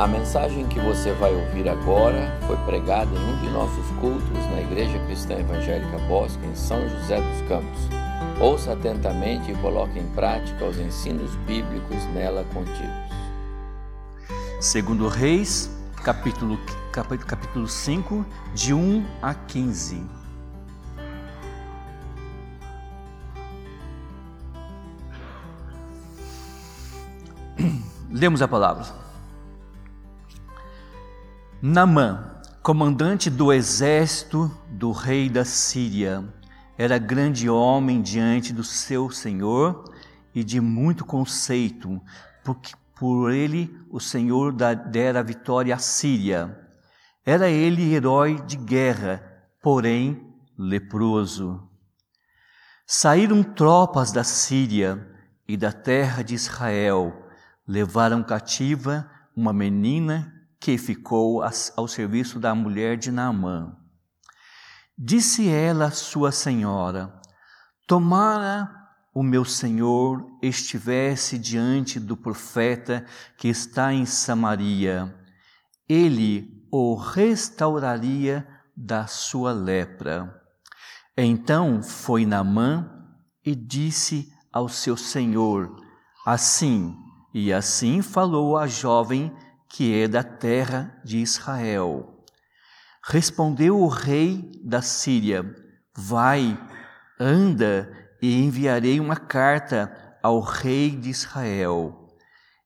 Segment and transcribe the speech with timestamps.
[0.00, 4.62] A mensagem que você vai ouvir agora foi pregada em um de nossos cultos na
[4.62, 7.80] Igreja Cristã Evangélica Bosque, em São José dos Campos.
[8.40, 12.88] Ouça atentamente e coloque em prática os ensinos bíblicos nela contidos.
[14.58, 15.70] Segundo Reis,
[16.02, 16.58] capítulo,
[17.26, 20.02] capítulo 5, de 1 a 15.
[28.10, 29.09] Lemos a palavra.
[31.62, 36.24] Namã, comandante do exército do rei da Síria,
[36.78, 39.84] era grande homem diante do seu senhor
[40.34, 42.00] e de muito conceito,
[42.42, 44.54] porque por ele o Senhor
[44.90, 46.58] dera vitória à Síria.
[47.26, 49.22] Era ele herói de guerra,
[49.60, 51.68] porém leproso.
[52.86, 55.06] Saíram tropas da Síria
[55.46, 57.28] e da terra de Israel,
[57.68, 61.42] levaram cativa uma menina que ficou
[61.76, 63.74] ao serviço da mulher de Naamã.
[64.96, 67.18] Disse ela à sua senhora:
[67.86, 68.70] Tomara
[69.14, 73.04] o meu senhor estivesse diante do profeta
[73.38, 75.12] que está em Samaria,
[75.88, 80.40] ele o restauraria da sua lepra.
[81.16, 82.88] Então foi Naamã
[83.44, 85.74] e disse ao seu senhor:
[86.24, 86.94] Assim
[87.32, 89.34] e assim falou a jovem
[89.70, 92.24] que é da terra de Israel.
[93.04, 95.44] Respondeu o rei da Síria:
[95.96, 96.58] Vai,
[97.18, 97.90] anda
[98.20, 102.08] e enviarei uma carta ao rei de Israel.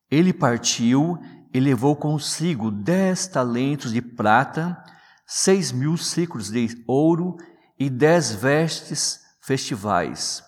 [0.09, 1.17] Ele partiu
[1.53, 4.77] e levou consigo dez talentos de prata,
[5.25, 7.37] seis mil ciclos de ouro
[7.79, 10.43] e dez vestes festivais.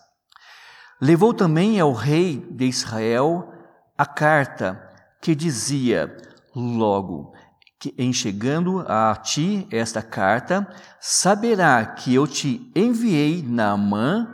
[1.00, 3.54] Levou também ao rei de Israel
[3.98, 4.84] a carta
[5.22, 6.16] que dizia:
[6.60, 7.36] Logo,
[7.80, 10.68] que em chegando a ti esta carta,
[11.00, 14.28] saberá que eu te enviei Naamã,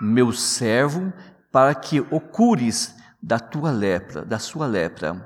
[0.00, 1.12] meu servo,
[1.52, 5.24] para que o cures da tua lepra, da sua lepra.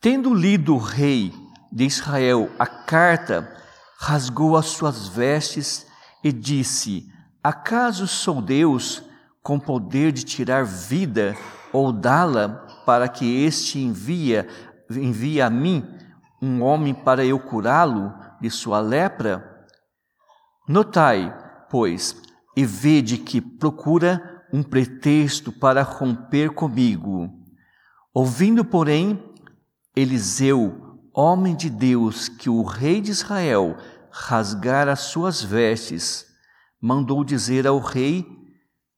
[0.00, 1.34] Tendo lido o rei
[1.72, 3.52] de Israel a carta,
[3.98, 5.88] rasgou as suas vestes
[6.22, 7.10] e disse:
[7.42, 9.02] Acaso sou Deus
[9.42, 11.36] com poder de tirar vida
[11.72, 14.46] ou dá-la para que este envia
[14.90, 15.84] envia a mim
[16.40, 19.66] um homem para eu curá-lo de sua lepra?
[20.68, 21.34] Notai,
[21.70, 22.20] pois,
[22.56, 27.30] e vede que procura um pretexto para romper comigo.
[28.12, 29.22] Ouvindo, porém,
[29.94, 33.76] Eliseu, homem de Deus, que o rei de Israel
[34.10, 36.26] rasgara as suas vestes,
[36.80, 38.26] mandou dizer ao rei: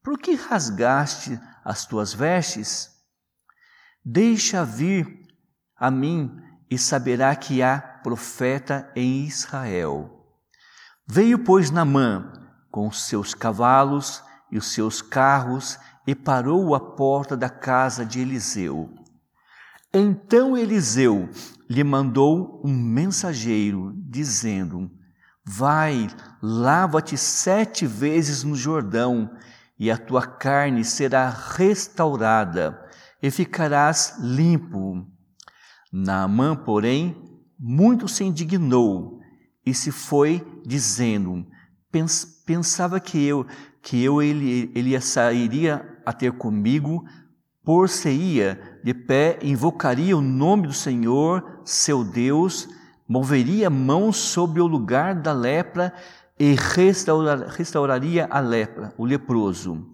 [0.02, 2.90] Por que rasgaste as tuas vestes?
[4.04, 5.17] Deixa vir
[5.78, 6.40] a mim
[6.70, 10.24] e saberá que há profeta em Israel.
[11.06, 12.32] Veio, pois, Namã
[12.70, 18.20] com os seus cavalos e os seus carros e parou à porta da casa de
[18.20, 18.94] Eliseu.
[19.92, 21.28] Então Eliseu
[21.68, 24.90] lhe mandou um mensageiro, dizendo:
[25.44, 26.08] Vai,
[26.42, 29.30] lava-te sete vezes no Jordão,
[29.78, 32.78] e a tua carne será restaurada,
[33.22, 35.06] e ficarás limpo.
[35.92, 37.16] Naamã, porém,
[37.58, 39.20] muito se indignou
[39.64, 41.46] e se foi dizendo:
[42.46, 43.46] pensava que eu
[43.82, 47.04] que eu ele, ele sairia a ter comigo,
[47.64, 52.68] por-se-ia de pé, invocaria o nome do Senhor, seu Deus,
[53.08, 55.94] moveria mãos sobre o lugar da lepra
[56.38, 59.90] e restaurar, restauraria a lepra, o leproso.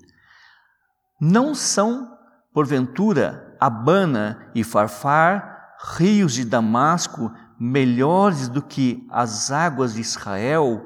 [1.21, 2.17] Não são,
[2.53, 5.54] porventura, Abana e Farfar,
[5.85, 10.83] rios de Damasco melhores do que as águas de Israel,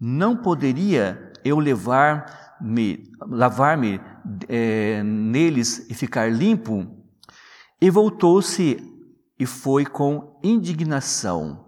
[0.00, 4.00] não poderia eu levar-me, lavar-me
[4.48, 6.86] é, neles e ficar limpo?
[7.80, 8.82] E voltou-se
[9.38, 11.66] e foi com indignação.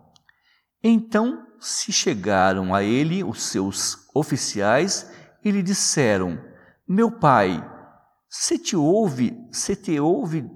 [0.82, 5.10] Então se chegaram a ele os seus oficiais
[5.44, 6.38] e lhe disseram:
[6.88, 7.62] Meu pai,
[8.28, 10.48] se te ouve, se te ouve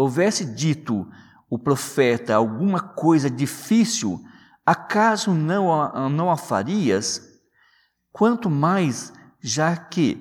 [0.00, 1.06] houvesse dito
[1.48, 4.20] o profeta alguma coisa difícil,
[4.64, 7.20] acaso não a, não a farias?
[8.12, 10.20] Quanto mais, já que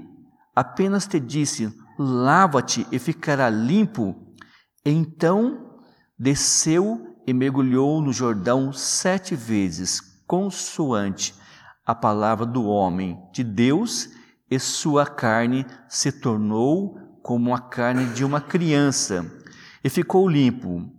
[0.55, 4.15] apenas te disse, lava-te e ficará limpo,
[4.85, 5.79] então
[6.17, 11.33] desceu e mergulhou no Jordão sete vezes, consoante
[11.85, 14.09] a palavra do homem de Deus,
[14.51, 19.38] e sua carne se tornou como a carne de uma criança
[19.83, 20.89] e ficou limpo.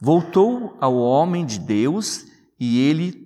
[0.00, 2.26] Voltou ao homem de Deus
[2.58, 3.24] e ele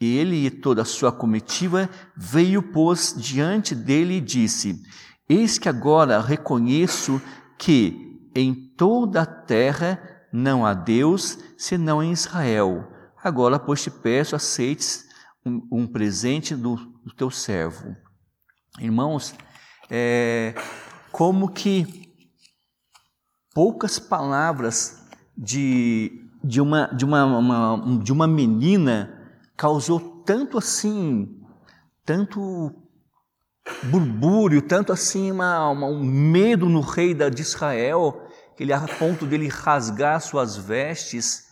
[0.00, 4.82] ele e toda a sua comitiva veio, pôs diante dele e disse:
[5.28, 7.20] Eis que agora reconheço
[7.58, 9.98] que em toda a terra
[10.32, 12.92] não há Deus senão em Israel.
[13.24, 15.06] Agora, pois te peço, aceites
[15.44, 17.96] um, um presente do, do, teu servo.
[18.78, 19.34] Irmãos,
[19.90, 20.54] é,
[21.10, 22.05] como que
[23.56, 25.02] poucas palavras
[25.34, 31.40] de, de, uma, de, uma, uma, de uma menina causou tanto assim,
[32.04, 32.70] tanto
[33.84, 39.24] burbúrio, tanto assim uma, uma, um medo no rei de Israel, que ele a ponto
[39.24, 41.46] dele rasgar suas vestes.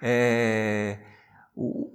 [0.00, 1.00] É,
[1.54, 1.86] o,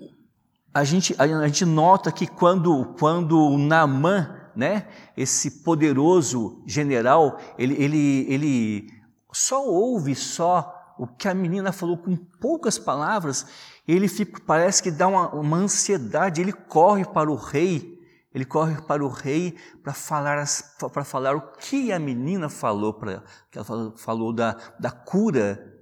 [0.71, 4.85] a, gente, a, a, gente nota que quando, quando Naamã, né,
[5.17, 8.96] esse poderoso general, ele, ele, ele
[9.37, 13.45] só ouve só o que a menina falou com poucas palavras,
[13.87, 17.97] ele fica, parece que dá uma, uma ansiedade, ele corre para o rei,
[18.33, 20.43] ele corre para o rei para falar,
[20.91, 25.73] para falar o que a menina falou, para, que ela falou, falou da, da cura.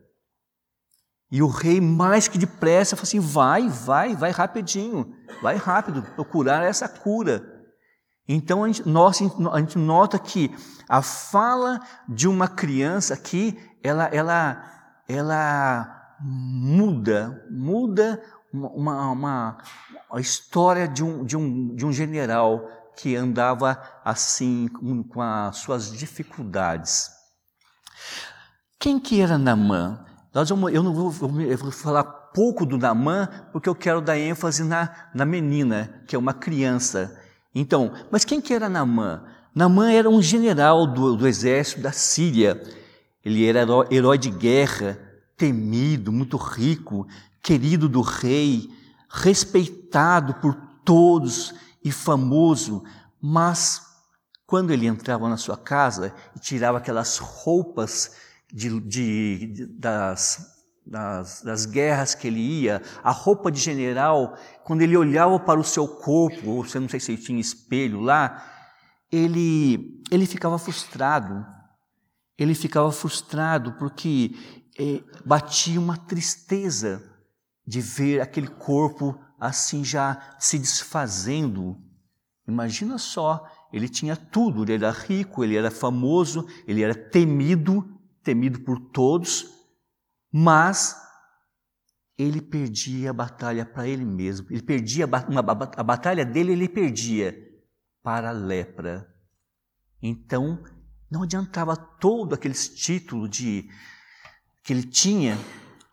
[1.31, 6.63] E o rei, mais que depressa, fala assim: vai, vai, vai rapidinho, vai rápido, procurar
[6.63, 7.54] essa cura.
[8.27, 10.53] Então a gente, nós, a gente nota que
[10.89, 14.63] a fala de uma criança aqui, ela, ela,
[15.07, 19.57] ela muda, muda uma, uma,
[20.11, 25.57] a história de um, de, um, de um general que andava assim com, com as
[25.57, 27.09] suas dificuldades.
[28.79, 30.03] Quem que era Namã?
[30.33, 35.09] Eu não vou, eu vou falar pouco do Namã, porque eu quero dar ênfase na,
[35.13, 37.17] na menina, que é uma criança.
[37.55, 39.23] Então, mas quem que era Namã?
[39.55, 42.61] Namã era um general do, do exército da Síria.
[43.23, 44.99] Ele era herói de guerra,
[45.37, 47.07] temido, muito rico,
[47.41, 48.69] querido do rei,
[49.09, 50.53] respeitado por
[50.83, 52.83] todos e famoso,
[53.21, 53.81] mas
[54.45, 58.17] quando ele entrava na sua casa e tirava aquelas roupas
[58.51, 60.54] de, de, de, das,
[60.85, 65.63] das, das, guerras que ele ia, a roupa de general, quando ele olhava para o
[65.63, 68.43] seu corpo, ou não sei se ele tinha espelho lá,
[69.11, 71.45] ele, ele ficava frustrado.
[72.37, 74.35] Ele ficava frustrado porque
[74.77, 77.01] é, batia uma tristeza
[77.65, 81.77] de ver aquele corpo assim já se desfazendo.
[82.47, 87.89] Imagina só, ele tinha tudo, ele era rico, ele era famoso, ele era temido,
[88.21, 89.54] temido por todos,
[90.37, 91.01] mas
[92.17, 94.47] ele perdia a batalha para ele mesmo.
[94.49, 97.33] Ele perdia a batalha dele, ele perdia
[98.03, 99.09] para a lepra.
[100.01, 100.61] Então,
[101.09, 103.69] não adiantava todo aqueles títulos de
[104.61, 105.37] que ele tinha,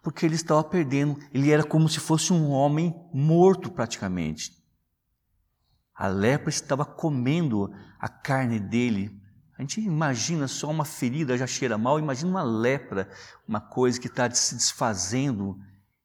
[0.03, 1.17] porque ele estava perdendo.
[1.33, 4.61] Ele era como se fosse um homem morto praticamente.
[5.95, 9.22] A lepra estava comendo a carne dele.
[9.63, 13.09] Gente imagina só uma ferida já cheira mal, imagina uma lepra,
[13.47, 15.57] uma coisa que está se desfazendo.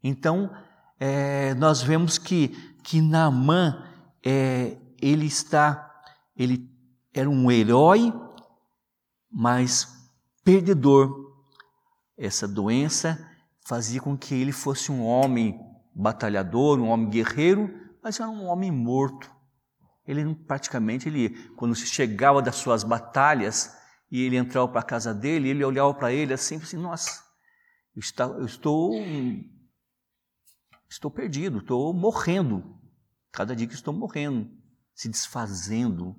[0.04, 0.56] Então,
[1.00, 2.50] é, nós vemos que,
[2.84, 3.84] que Naamã,
[4.24, 6.04] é, ele está,
[6.36, 6.70] ele
[7.12, 8.14] era um herói,
[9.28, 9.88] mas
[10.44, 11.34] perdedor,
[12.16, 13.28] essa doença
[13.66, 15.60] fazia com que ele fosse um homem
[15.96, 17.74] batalhador, um homem guerreiro,
[18.04, 19.32] mas era um homem morto.
[20.08, 23.76] Ele praticamente, ele, quando se chegava das suas batalhas
[24.10, 27.24] e ele entrava para a casa dele, ele olhava para ele assim, assim, nossa,
[27.96, 28.94] eu, está, eu estou,
[30.90, 32.78] estou perdido, estou morrendo.
[33.32, 34.50] Cada dia que estou morrendo,
[34.96, 36.16] se desfazendo.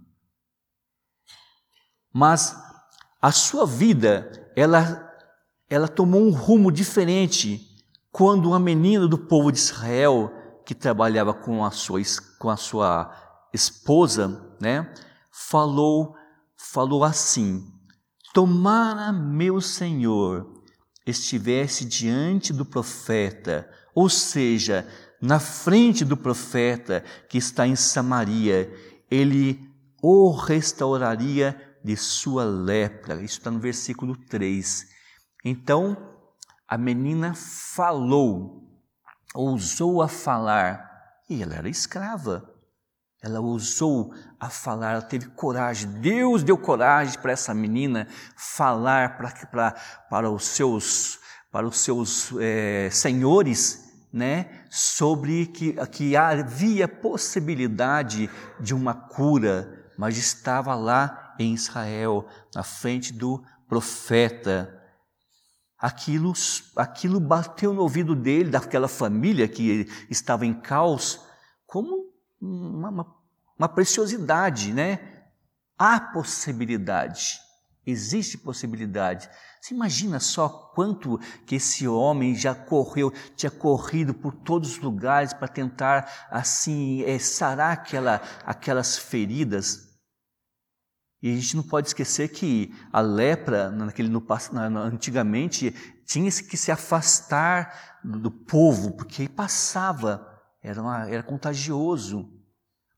[2.12, 2.56] Mas
[3.20, 5.08] a sua vida, ela
[5.70, 7.66] ela tomou um rumo diferente
[8.10, 10.32] quando uma menina do povo de Israel,
[10.64, 12.00] que trabalhava com a sua,
[12.38, 13.14] com a sua
[13.52, 14.92] esposa, né,
[15.30, 16.14] falou,
[16.56, 17.64] falou assim:
[18.32, 20.62] Tomara meu Senhor
[21.06, 24.86] estivesse diante do profeta, ou seja,
[25.20, 28.72] na frente do profeta que está em Samaria,
[29.10, 29.68] ele
[30.02, 33.22] o restauraria de sua lepra.
[33.22, 34.86] Isso está no versículo 3.
[35.44, 35.96] Então
[36.68, 38.62] a menina falou,
[39.34, 40.86] ousou a falar,
[41.28, 42.57] e ela era escrava.
[43.20, 45.90] Ela ousou a falar, ela teve coragem.
[46.00, 48.06] Deus deu coragem para essa menina
[48.36, 49.74] falar pra, pra,
[50.08, 51.18] para os seus,
[51.50, 60.16] para os seus é, senhores, né, sobre que, que havia possibilidade de uma cura, mas
[60.16, 64.74] estava lá em Israel, na frente do profeta.
[65.78, 66.32] aquilo,
[66.76, 71.20] aquilo bateu no ouvido dele, daquela família que estava em caos,
[71.66, 72.07] como
[72.40, 73.16] uma, uma,
[73.58, 75.24] uma preciosidade, né?
[75.78, 77.38] Há possibilidade,
[77.86, 79.28] existe possibilidade.
[79.60, 85.32] Você imagina só quanto que esse homem já correu, tinha corrido por todos os lugares
[85.32, 89.88] para tentar assim é, sarar aquela, aquelas feridas.
[91.20, 95.74] E a gente não pode esquecer que a lepra, naquele, no, na, antigamente,
[96.06, 102.32] tinha que se afastar do, do povo, porque passava, era, uma, era contagioso.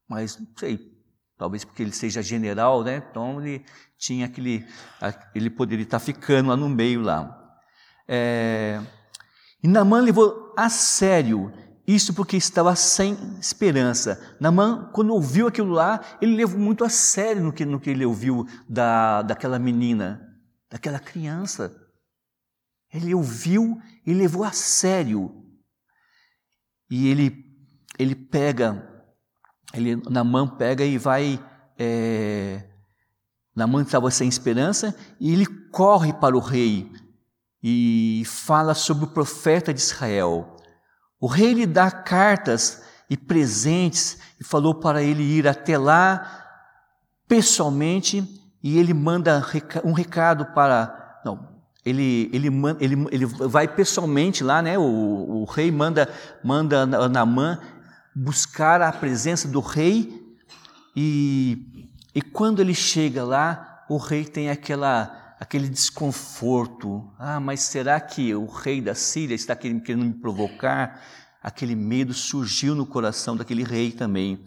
[0.09, 0.93] Mas, não sei,
[1.37, 3.03] talvez porque ele seja general, né?
[3.11, 3.65] Então ele
[3.97, 4.67] tinha aquele,
[5.35, 7.37] ele poderia estar ficando lá no meio lá.
[8.09, 8.81] É,
[9.63, 11.53] e Namã levou a sério
[11.87, 14.37] isso porque estava sem esperança.
[14.39, 18.07] Namã, quando ouviu aquilo lá, ele levou muito a sério no que, no que ele
[18.07, 20.21] ouviu da, daquela menina,
[20.71, 21.77] daquela criança.
[22.93, 25.45] Ele ouviu e levou a sério.
[26.89, 27.50] E ele,
[28.01, 28.89] ele pega,
[29.75, 31.39] ele, Namã pega e vai.
[31.79, 32.65] É,
[33.55, 36.91] Namã estava sem esperança e ele corre para o rei
[37.63, 40.57] e fala sobre o profeta de Israel.
[41.21, 46.47] O rei lhe dá cartas e presentes e falou para ele ir até lá
[47.29, 48.27] pessoalmente
[48.63, 49.45] e ele manda
[49.85, 51.21] um recado para.
[51.23, 51.51] Não,
[51.85, 54.79] ele, ele, ele, ele vai pessoalmente lá, né?
[54.79, 56.09] O, o rei manda,
[56.43, 57.59] manda Naamã
[58.15, 60.37] buscar a presença do rei
[60.97, 67.13] e, e quando ele chega lá, o rei tem aquela, aquele desconforto.
[67.19, 71.03] Ah, mas será que o rei da Síria está querendo me provocar?
[71.43, 74.45] Aquele medo surgiu no coração daquele rei também.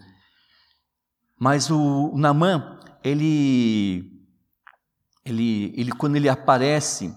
[1.38, 4.10] Mas o, o Namã, ele,
[5.24, 7.12] ele, ele, quando ele aparece,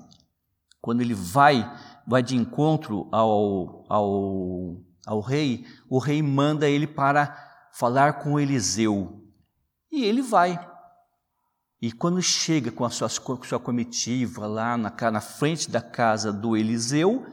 [0.82, 1.70] quando ele vai,
[2.08, 7.34] vai de encontro ao, ao, ao rei, o rei manda ele para
[7.72, 9.24] falar com Eliseu.
[9.90, 10.60] E ele vai.
[11.82, 15.82] E quando chega com a sua, com a sua comitiva lá na, na frente da
[15.82, 17.26] casa do Eliseu,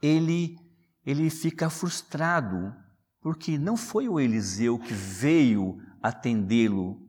[0.00, 0.56] ele,
[1.04, 2.72] ele fica frustrado,
[3.20, 7.02] porque não foi o Eliseu que veio atendê-lo.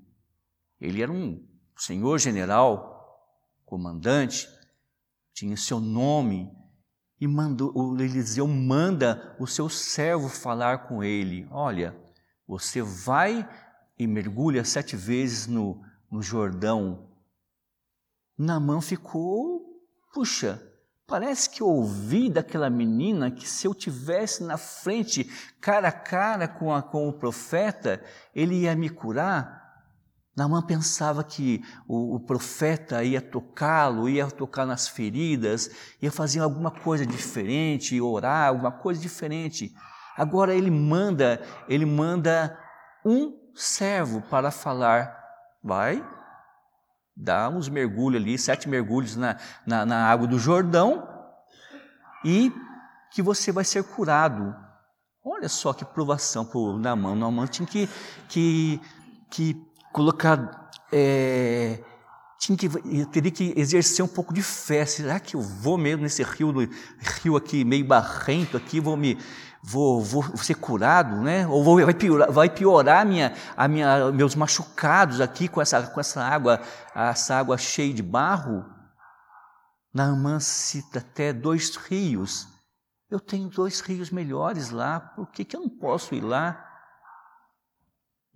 [0.82, 1.46] Ele era um
[1.78, 3.30] senhor general,
[3.64, 4.48] comandante,
[5.34, 6.50] tinha seu nome,
[7.20, 11.96] e mandou, o Eliseu manda o seu servo falar com ele: Olha,
[12.48, 13.48] você vai
[13.98, 17.10] e mergulha sete vezes no, no Jordão,
[18.38, 19.84] Namã ficou,
[20.14, 20.66] puxa,
[21.06, 25.26] parece que ouvi daquela menina que se eu tivesse na frente,
[25.60, 28.02] cara a cara com, a, com o profeta,
[28.34, 29.59] ele ia me curar.
[30.36, 35.70] Namã pensava que o, o profeta ia tocá-lo, ia tocar nas feridas,
[36.02, 39.74] ia fazer alguma coisa diferente, orar, alguma coisa diferente.
[40.16, 42.58] Agora ele manda, ele manda
[43.06, 45.18] um servo para falar
[45.64, 46.06] vai,
[47.16, 51.08] dá uns mergulhos ali, sete mergulhos na, na, na água do Jordão
[52.24, 52.52] e
[53.12, 54.56] que você vai ser curado.
[55.24, 57.16] Olha só que provação para o Naamã.
[57.16, 57.90] Naamã tinha que,
[58.30, 58.82] que,
[59.30, 60.70] que colocar.
[60.92, 61.80] É,
[62.40, 62.70] tinha que,
[63.08, 64.86] teria que exercer um pouco de fé.
[64.86, 66.54] Será que eu vou mesmo nesse rio,
[67.22, 69.18] rio aqui meio barrento aqui, vou me,
[69.62, 71.46] vou, vou ser curado, né?
[71.48, 76.00] Ou vou, vai piorar, vai piorar minha, a minha, meus machucados aqui com essa, com
[76.00, 76.62] essa água,
[76.96, 78.66] essa água cheia de barro?
[79.94, 82.48] Naamã cita até dois rios.
[83.10, 86.69] Eu tenho dois rios melhores lá, por que, que eu não posso ir lá?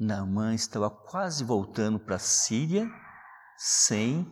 [0.03, 2.89] Naamã estava quase voltando para a Síria
[3.57, 4.31] sem,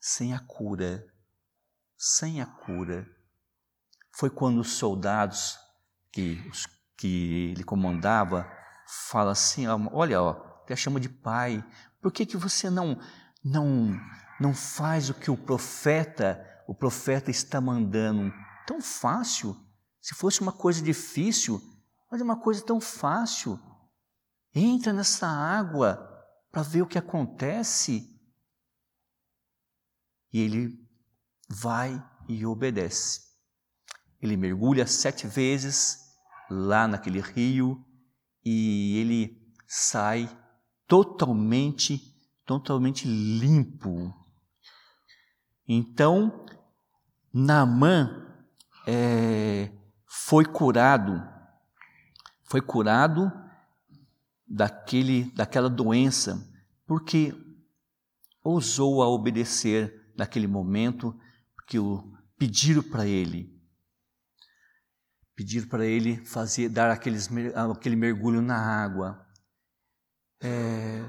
[0.00, 1.04] sem a cura.
[1.96, 3.06] Sem a cura.
[4.14, 5.58] Foi quando os soldados
[6.12, 6.38] que,
[6.96, 8.50] que ele comandava,
[9.08, 10.34] fala assim: olha, ó,
[10.66, 11.64] te chama de pai,
[12.00, 12.98] por que, que você não,
[13.44, 13.98] não,
[14.40, 18.32] não faz o que o profeta, o profeta está mandando?
[18.66, 19.56] Tão fácil.
[20.00, 21.60] Se fosse uma coisa difícil,
[22.10, 23.58] mas é uma coisa tão fácil.
[24.54, 26.08] Entra nessa água
[26.50, 28.08] para ver o que acontece.
[30.32, 30.78] E ele
[31.48, 33.20] vai e obedece.
[34.20, 35.98] Ele mergulha sete vezes
[36.50, 37.84] lá naquele rio
[38.44, 40.28] e ele sai
[40.86, 41.98] totalmente,
[42.44, 44.14] totalmente limpo.
[45.66, 46.44] Então,
[47.32, 48.36] Naamã
[48.86, 49.72] é,
[50.06, 51.22] foi curado,
[52.44, 53.32] foi curado
[54.52, 56.46] daquele, daquela doença,
[56.86, 57.34] porque
[58.44, 61.18] ousou a obedecer naquele momento,
[61.56, 63.50] porque o pediram para ele,
[65.34, 67.30] pediram para ele fazer, dar aqueles,
[67.70, 69.26] aquele mergulho na água.
[70.42, 71.02] É...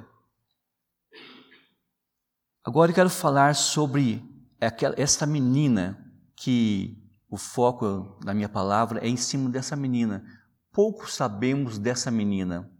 [2.63, 4.23] Agora eu quero falar sobre
[4.61, 5.99] aquela, essa menina
[6.37, 6.97] que
[7.29, 10.23] o foco da minha palavra é em cima dessa menina.
[10.71, 12.71] Pouco sabemos dessa menina.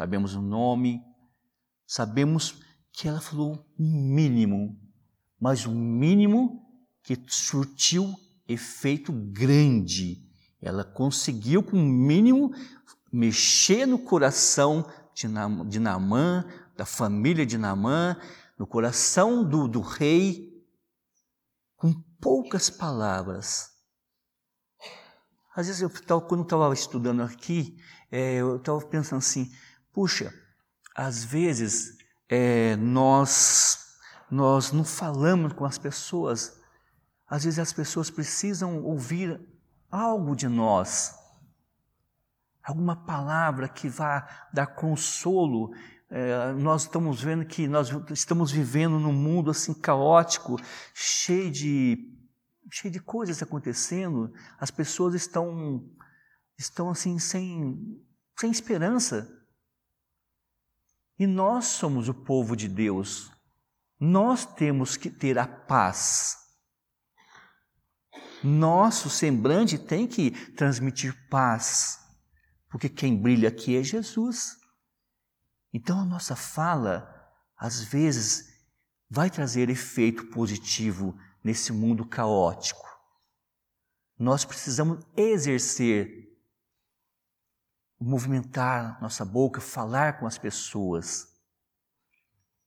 [0.00, 1.04] Sabemos o nome,
[1.86, 2.58] sabemos
[2.90, 4.80] que ela falou o mínimo,
[5.38, 6.66] mas o mínimo
[7.02, 8.14] que surtiu
[8.48, 10.26] efeito grande.
[10.58, 12.50] Ela conseguiu, com o mínimo,
[13.12, 16.46] mexer no coração de Naamã,
[16.78, 18.16] da família de Naamã,
[18.58, 20.64] no coração do, do rei,
[21.76, 23.68] com poucas palavras.
[25.54, 25.90] Às vezes, eu,
[26.22, 27.76] quando estava estudando aqui,
[28.10, 29.52] é, eu estava pensando assim:
[29.92, 30.32] puxa,
[30.94, 33.96] às vezes é, nós,
[34.30, 36.60] nós não falamos com as pessoas,
[37.28, 39.40] às vezes as pessoas precisam ouvir
[39.90, 41.14] algo de nós,
[42.62, 45.74] alguma palavra que vá dar consolo.
[46.08, 50.56] É, nós estamos vendo que nós estamos vivendo num mundo assim caótico,
[50.94, 52.16] cheio de
[52.72, 54.32] cheio de coisas acontecendo.
[54.58, 55.84] As pessoas estão
[56.58, 58.00] estão assim sem
[58.38, 59.39] sem esperança.
[61.20, 63.30] E nós somos o povo de Deus.
[64.00, 66.34] Nós temos que ter a paz.
[68.42, 71.98] Nosso semblante tem que transmitir paz,
[72.70, 74.56] porque quem brilha aqui é Jesus.
[75.74, 77.06] Então a nossa fala,
[77.54, 78.46] às vezes,
[79.10, 82.88] vai trazer efeito positivo nesse mundo caótico.
[84.18, 86.29] Nós precisamos exercer,
[88.00, 91.28] movimentar nossa boca, falar com as pessoas,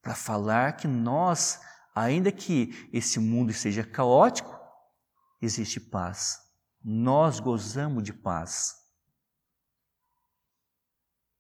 [0.01, 1.59] para falar que nós,
[1.95, 4.53] ainda que esse mundo seja caótico,
[5.41, 6.39] existe paz.
[6.83, 8.75] Nós gozamos de paz.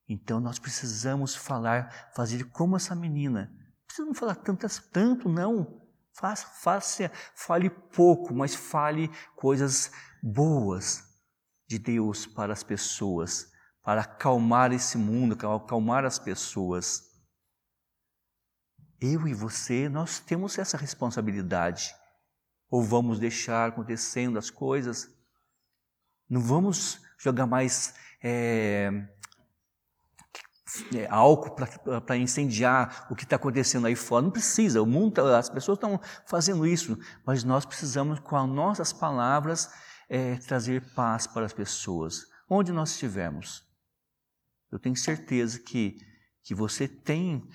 [0.07, 3.51] Então nós precisamos falar, fazer como essa menina.
[3.53, 5.81] Não precisamos falar tantas, tanto não.
[6.13, 11.03] Faça, faça, fale pouco, mas fale coisas boas
[11.67, 13.51] de Deus para as pessoas,
[13.83, 17.03] para acalmar esse mundo, acalmar as pessoas.
[18.99, 21.93] Eu e você, nós temos essa responsabilidade.
[22.69, 25.13] Ou vamos deixar acontecendo as coisas?
[26.29, 27.93] Não vamos jogar mais
[28.23, 28.89] é,
[30.95, 31.51] é, álcool
[32.05, 34.23] para incendiar o que está acontecendo aí fora.
[34.23, 38.47] Não precisa, o mundo, tá, as pessoas estão fazendo isso, mas nós precisamos, com as
[38.47, 39.69] nossas palavras,
[40.09, 43.72] é, trazer paz para as pessoas, onde nós estivermos.
[44.73, 45.99] Eu tenho certeza que,
[46.41, 47.47] que você tem,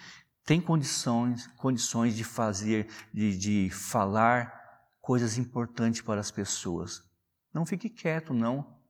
[0.45, 4.55] tem condições, condições de fazer, de, de falar
[5.01, 7.03] coisas importantes para as pessoas.
[7.53, 8.81] Não fique quieto, não.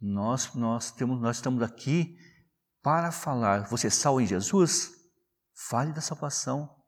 [0.00, 2.16] Nós, nós, temos, nós estamos aqui
[2.80, 3.66] para falar.
[3.68, 4.92] Você é salvo em Jesus?
[5.52, 6.80] Fale da salvação.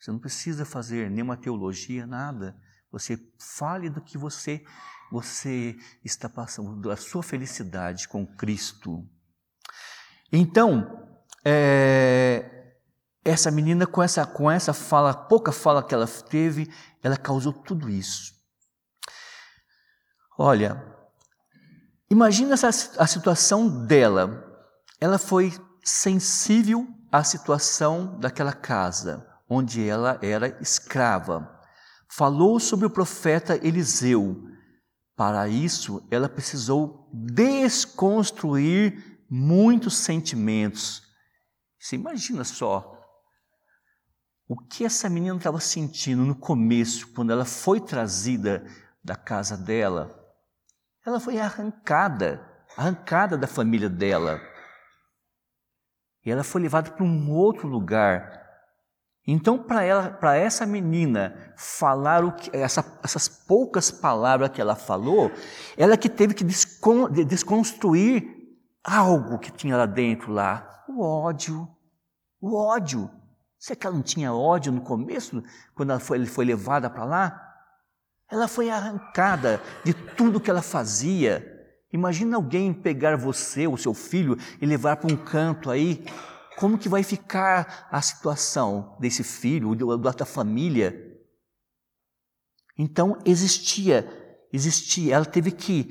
[0.00, 2.60] Você não precisa fazer nenhuma teologia, nada.
[2.90, 4.64] Você fale do que você
[5.10, 9.04] você está passando, da sua felicidade com Cristo.
[10.32, 11.08] Então,
[11.44, 12.74] é,
[13.24, 17.88] essa menina, com essa, com essa fala, pouca fala que ela teve, ela causou tudo
[17.88, 18.32] isso.
[20.38, 20.82] Olha,
[22.08, 24.46] imagina essa, a situação dela.
[25.00, 25.52] Ela foi
[25.84, 31.58] sensível à situação daquela casa, onde ela era escrava.
[32.08, 34.36] Falou sobre o profeta Eliseu.
[35.20, 41.02] Para isso, ela precisou desconstruir muitos sentimentos.
[41.78, 42.98] Você imagina só,
[44.48, 48.64] o que essa menina estava sentindo no começo, quando ela foi trazida
[49.04, 50.10] da casa dela?
[51.04, 52.40] Ela foi arrancada,
[52.74, 54.40] arrancada da família dela.
[56.24, 58.39] E ela foi levada para um outro lugar.
[59.26, 64.74] Então, para ela, para essa menina falar o que, essa, essas poucas palavras que ela
[64.74, 65.30] falou,
[65.76, 66.44] ela que teve que
[67.24, 68.24] desconstruir
[68.82, 71.68] algo que tinha lá dentro lá, o ódio,
[72.40, 73.10] o ódio.
[73.58, 75.42] Será que ela não tinha ódio no começo,
[75.74, 77.46] quando ela foi, foi levada para lá?
[78.30, 81.46] Ela foi arrancada de tudo que ela fazia.
[81.92, 86.04] Imagina alguém pegar você, o seu filho, e levar para um canto aí.
[86.60, 90.94] Como que vai ficar a situação desse filho, da família?
[92.76, 94.06] Então existia,
[94.52, 95.14] existia.
[95.14, 95.88] Ela teve que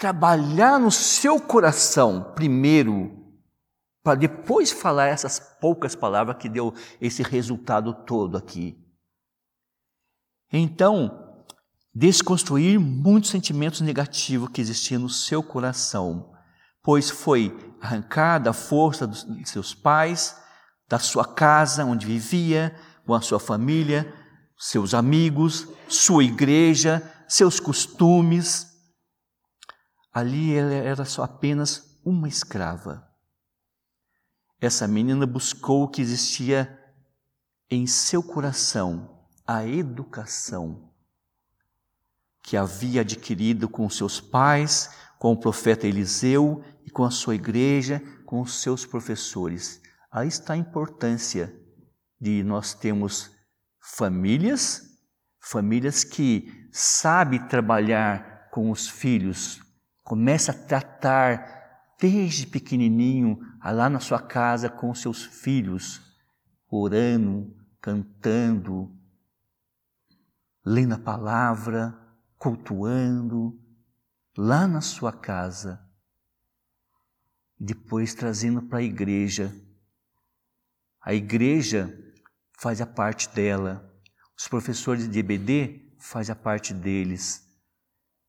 [0.00, 3.16] trabalhar no seu coração primeiro
[4.02, 8.76] para depois falar essas poucas palavras que deu esse resultado todo aqui.
[10.52, 11.46] Então,
[11.94, 16.34] desconstruir muitos sentimentos negativos que existiam no seu coração,
[16.82, 20.36] pois foi arrancada a força dos seus pais,
[20.88, 24.14] da sua casa onde vivia, com a sua família,
[24.56, 28.68] seus amigos, sua igreja, seus costumes.
[30.12, 33.04] Ali ela era só apenas uma escrava.
[34.60, 36.78] Essa menina buscou o que existia
[37.68, 40.92] em seu coração, a educação
[42.42, 48.02] que havia adquirido com seus pais, com o profeta Eliseu e com a sua igreja,
[48.24, 49.80] com os seus professores.
[50.10, 51.54] Aí está a importância
[52.20, 53.30] de nós termos
[53.80, 54.82] famílias,
[55.40, 59.60] famílias que sabem trabalhar com os filhos,
[60.02, 61.62] começa a tratar
[61.98, 66.00] desde pequenininho, lá na sua casa com seus filhos,
[66.68, 68.92] orando, cantando,
[70.64, 71.96] lendo a palavra,
[72.38, 73.58] cultuando,
[74.36, 75.80] lá na sua casa,
[77.64, 79.54] depois trazendo para a igreja.
[81.00, 81.96] A igreja
[82.58, 83.88] faz a parte dela.
[84.36, 87.48] Os professores de EBD faz a parte deles.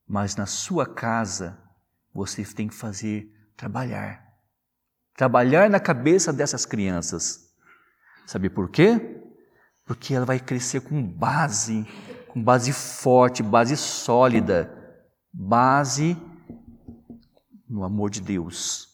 [0.07, 1.59] Mas na sua casa
[2.13, 4.23] você tem que fazer trabalhar.
[5.15, 7.51] Trabalhar na cabeça dessas crianças.
[8.27, 9.19] Sabe por quê?
[9.83, 11.87] Porque ela vai crescer com base,
[12.27, 14.71] com base forte, base sólida,
[15.33, 16.15] base
[17.67, 18.92] no amor de Deus.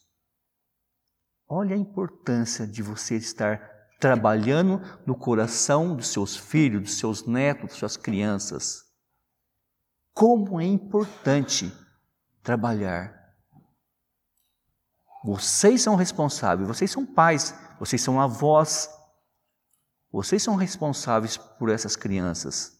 [1.52, 3.58] Olha a importância de você estar
[3.98, 8.84] trabalhando no coração dos seus filhos, dos seus netos, das suas crianças.
[10.14, 11.72] Como é importante
[12.40, 13.12] trabalhar.
[15.24, 18.88] Vocês são responsáveis, vocês são pais, vocês são avós,
[20.12, 22.78] vocês são responsáveis por essas crianças.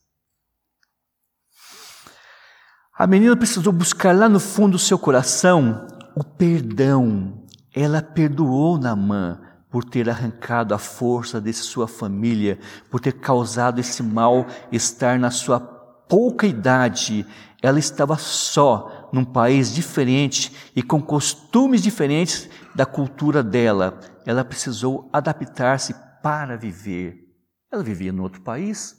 [2.96, 7.49] A menina precisou buscar lá no fundo do seu coração o perdão.
[7.74, 12.58] Ela perdoou Naamã por ter arrancado a força de sua família,
[12.90, 17.24] por ter causado esse mal-estar na sua pouca idade.
[17.62, 24.00] Ela estava só, num país diferente e com costumes diferentes da cultura dela.
[24.26, 27.28] Ela precisou adaptar-se para viver.
[27.70, 28.96] Ela vivia em outro país,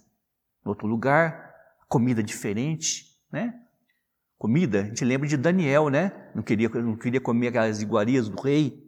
[0.66, 1.54] em outro lugar,
[1.90, 3.61] comida diferente, né?
[4.42, 6.12] Comida, a gente lembra de Daniel, né?
[6.34, 8.84] Não queria, não queria comer aquelas iguarias do rei.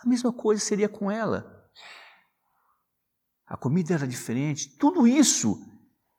[0.00, 1.68] A mesma coisa seria com ela.
[3.44, 4.78] A comida era diferente.
[4.78, 5.60] Tudo isso,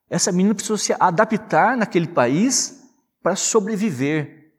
[0.10, 2.84] essa menina precisou se adaptar naquele país
[3.24, 4.52] para sobreviver.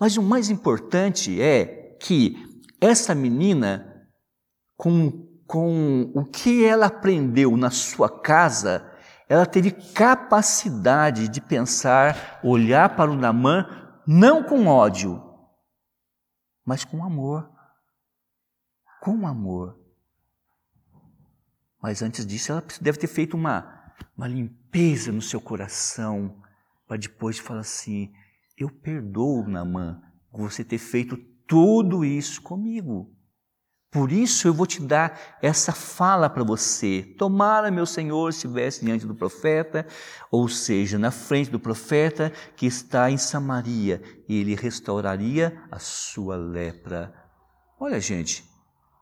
[0.00, 4.08] Mas o mais importante é que essa menina,
[4.78, 8.85] com, com o que ela aprendeu na sua casa,
[9.28, 13.66] ela teve capacidade de pensar, olhar para o Namã,
[14.06, 15.22] não com ódio,
[16.64, 17.56] mas com amor
[19.06, 19.78] com amor.
[21.80, 26.42] Mas antes disso, ela deve ter feito uma, uma limpeza no seu coração,
[26.88, 28.12] para depois falar assim:
[28.58, 33.15] Eu perdoo, Namã, você ter feito tudo isso comigo.
[33.90, 37.14] Por isso eu vou te dar essa fala para você.
[37.16, 39.86] Tomara, meu Senhor, estivesse diante do profeta,
[40.30, 46.36] ou seja, na frente do profeta que está em Samaria, e ele restauraria a sua
[46.36, 47.14] lepra.
[47.78, 48.44] Olha, gente,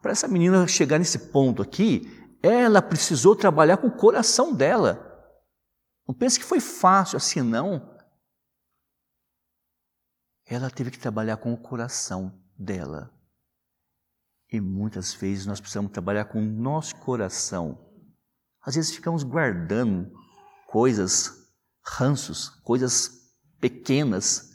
[0.02, 5.10] para essa menina chegar nesse ponto aqui, ela precisou trabalhar com o coração dela.
[6.06, 7.94] Não pense que foi fácil assim, não.
[10.46, 13.10] Ela teve que trabalhar com o coração dela.
[14.54, 17.76] E muitas vezes nós precisamos trabalhar com o nosso coração.
[18.64, 20.12] Às vezes ficamos guardando
[20.68, 21.28] coisas,
[21.84, 23.10] ranços, coisas
[23.60, 24.50] pequenas,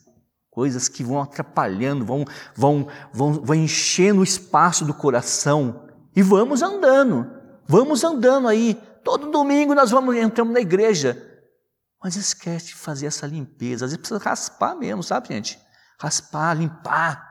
[0.49, 2.23] coisas que vão atrapalhando, vão,
[2.55, 5.85] vão, vão, vão enchendo o espaço do coração.
[6.15, 7.29] E vamos andando,
[7.67, 8.81] vamos andando aí.
[9.03, 11.21] Todo domingo nós vamos entramos na igreja.
[12.01, 13.83] Mas esquece de fazer essa limpeza.
[13.83, 15.59] Às vezes precisa raspar mesmo, sabe, gente?
[15.99, 17.28] Raspar, limpar.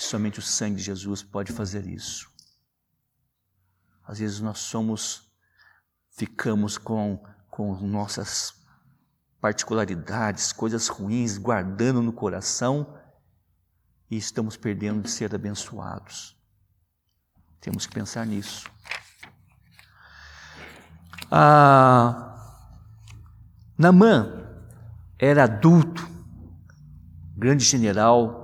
[0.00, 2.26] E somente o sangue de Jesus pode fazer isso.
[4.02, 5.30] Às vezes nós somos,
[6.08, 8.54] ficamos com, com nossas
[9.42, 12.98] particularidades, coisas ruins guardando no coração
[14.10, 16.34] e estamos perdendo de ser abençoados.
[17.60, 18.70] Temos que pensar nisso.
[21.30, 22.64] Ah,
[23.76, 24.48] Namã
[25.18, 26.08] era adulto,
[27.36, 28.39] grande general,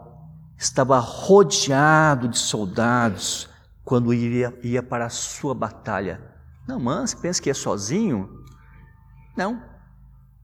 [0.56, 3.48] estava rodeado de soldados
[3.84, 6.34] quando ia, ia para a sua batalha.
[6.66, 8.44] Namã, você pensa que é sozinho?
[9.36, 9.62] Não.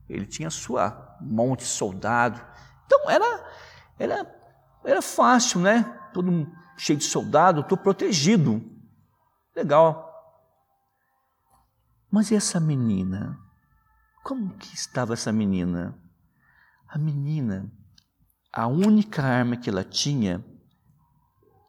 [0.09, 2.41] Ele tinha sua monte de soldado.
[2.87, 3.47] Então era,
[3.99, 4.35] era,
[4.85, 5.83] era fácil, né?
[6.13, 6.47] Todo
[6.77, 8.63] cheio de soldado, estou protegido.
[9.57, 10.09] Legal.
[12.11, 13.39] Mas e essa menina?
[14.23, 15.99] Como que estava essa menina?
[16.87, 17.73] A menina,
[18.53, 20.45] a única arma que ela tinha,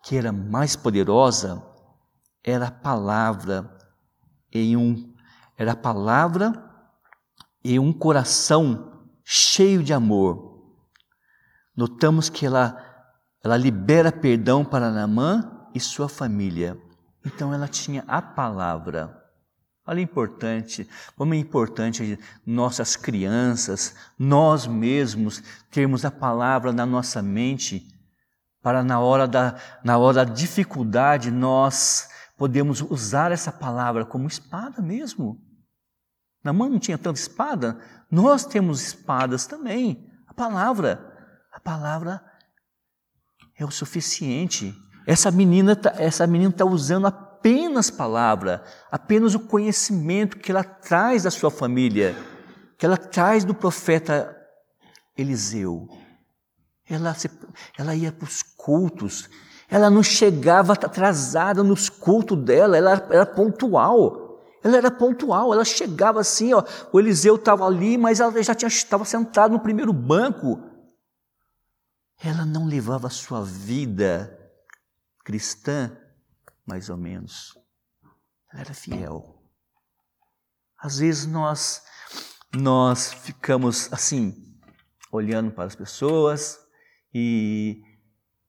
[0.04, 1.64] que era mais poderosa,
[2.44, 3.78] era a palavra
[4.52, 5.14] em um
[5.58, 6.52] era a palavra
[7.64, 10.76] e um coração cheio de amor.
[11.76, 12.78] Notamos que ela
[13.44, 16.78] ela libera perdão para Naamã e sua família.
[17.26, 19.23] Então ela tinha a palavra.
[19.86, 27.86] Olha importante, como é importante nossas crianças, nós mesmos termos a palavra na nossa mente
[28.62, 34.82] para na hora da na hora da dificuldade nós podemos usar essa palavra como espada
[34.82, 35.42] mesmo.
[36.42, 37.78] Na mão não tinha tanta espada,
[38.10, 40.10] nós temos espadas também.
[40.28, 41.14] A palavra,
[41.52, 42.24] a palavra
[43.58, 44.74] é o suficiente.
[45.06, 47.06] Essa menina, tá, essa menina está usando
[47.44, 52.16] apenas palavra, apenas o conhecimento que ela traz da sua família,
[52.78, 54.34] que ela traz do profeta
[55.18, 55.90] Eliseu.
[56.90, 57.30] Ela, se,
[57.78, 59.30] ela ia para os cultos,
[59.70, 64.40] ela não chegava atrasada nos cultos dela, ela era pontual.
[64.64, 69.04] Ela era pontual, ela chegava assim, ó, o Eliseu estava ali, mas ela já estava
[69.04, 70.64] sentada no primeiro banco.
[72.24, 74.40] Ela não levava a sua vida
[75.26, 75.92] cristã
[76.66, 77.58] mais ou menos.
[78.52, 79.42] Ela era fiel.
[80.80, 81.82] Às vezes nós
[82.56, 84.36] nós ficamos assim,
[85.12, 86.60] olhando para as pessoas
[87.14, 87.82] e,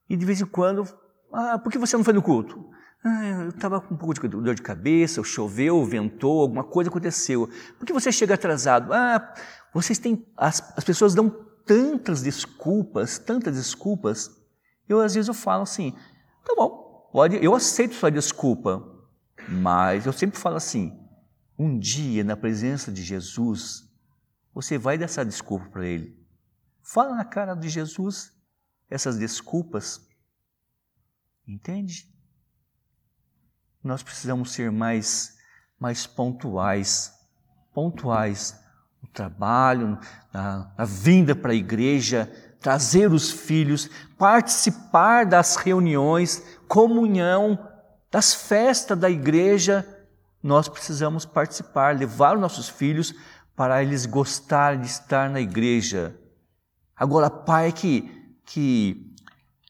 [0.09, 0.87] e de vez em quando,
[1.33, 2.70] ah, por que você não foi no culto?
[3.03, 7.48] Ah, eu estava com um pouco de dor de cabeça, choveu, ventou, alguma coisa aconteceu.
[7.79, 8.92] Por que você chega atrasado?
[8.92, 9.35] Ah,
[9.72, 10.27] vocês têm.
[10.37, 11.29] As, as pessoas dão
[11.66, 14.31] tantas desculpas, tantas desculpas.
[14.88, 15.92] Eu às vezes eu falo assim,
[16.44, 16.84] tá bom,
[17.14, 18.85] Pode, eu aceito sua desculpa,
[19.48, 21.00] mas eu sempre falo assim:
[21.57, 23.88] um dia na presença de Jesus,
[24.53, 26.20] você vai dar essa desculpa para ele.
[26.83, 28.33] Fala na cara de Jesus
[28.90, 30.05] essas desculpas.
[31.46, 32.12] Entende?
[33.81, 35.37] Nós precisamos ser mais,
[35.79, 37.12] mais pontuais,
[37.72, 38.59] pontuais
[39.00, 40.00] no trabalho,
[40.33, 42.27] na, na vinda para a igreja,
[42.64, 46.42] trazer os filhos, participar das reuniões,
[46.75, 47.57] comunhão,
[48.11, 49.87] das festas da igreja.
[50.43, 53.15] Nós precisamos participar, levar os nossos filhos
[53.55, 56.19] para eles gostarem de estar na igreja.
[56.97, 58.11] Agora, pai que,
[58.45, 59.15] que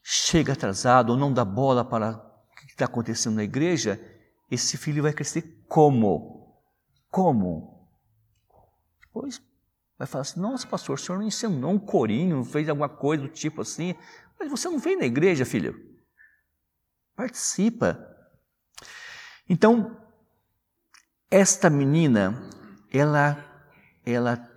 [0.03, 4.01] chega atrasado ou não dá bola para o que está acontecendo na igreja,
[4.49, 6.59] esse filho vai crescer como?
[7.11, 7.87] Como?
[9.13, 9.39] Pois
[9.95, 13.29] vai falar assim: nossa, pastor, o senhor não ensinou um corinho, fez alguma coisa do
[13.29, 13.93] tipo assim,
[14.39, 15.94] mas você não veio na igreja, filho.
[17.15, 17.97] Participa.
[19.49, 19.97] Então,
[21.29, 22.49] esta menina,
[22.91, 23.37] ela,
[24.05, 24.49] ela,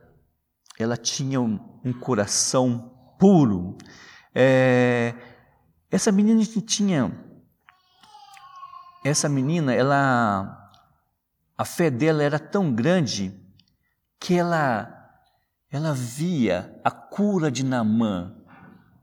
[0.79, 3.77] ela tinha um, um coração puro.
[4.35, 5.15] É,
[5.91, 7.13] essa menina tinha,
[9.05, 10.73] essa menina, ela,
[11.57, 13.35] a fé dela era tão grande
[14.19, 14.99] que ela
[15.71, 18.35] ela via a cura de Namã,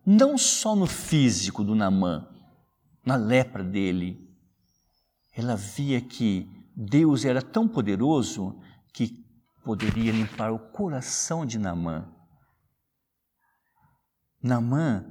[0.06, 2.28] não só no físico do Namã,
[3.06, 4.20] na lepra dele.
[5.36, 8.60] Ela via que Deus era tão poderoso
[8.94, 9.26] que
[9.64, 12.12] poderia limpar o coração de Namã.
[14.42, 15.06] Namã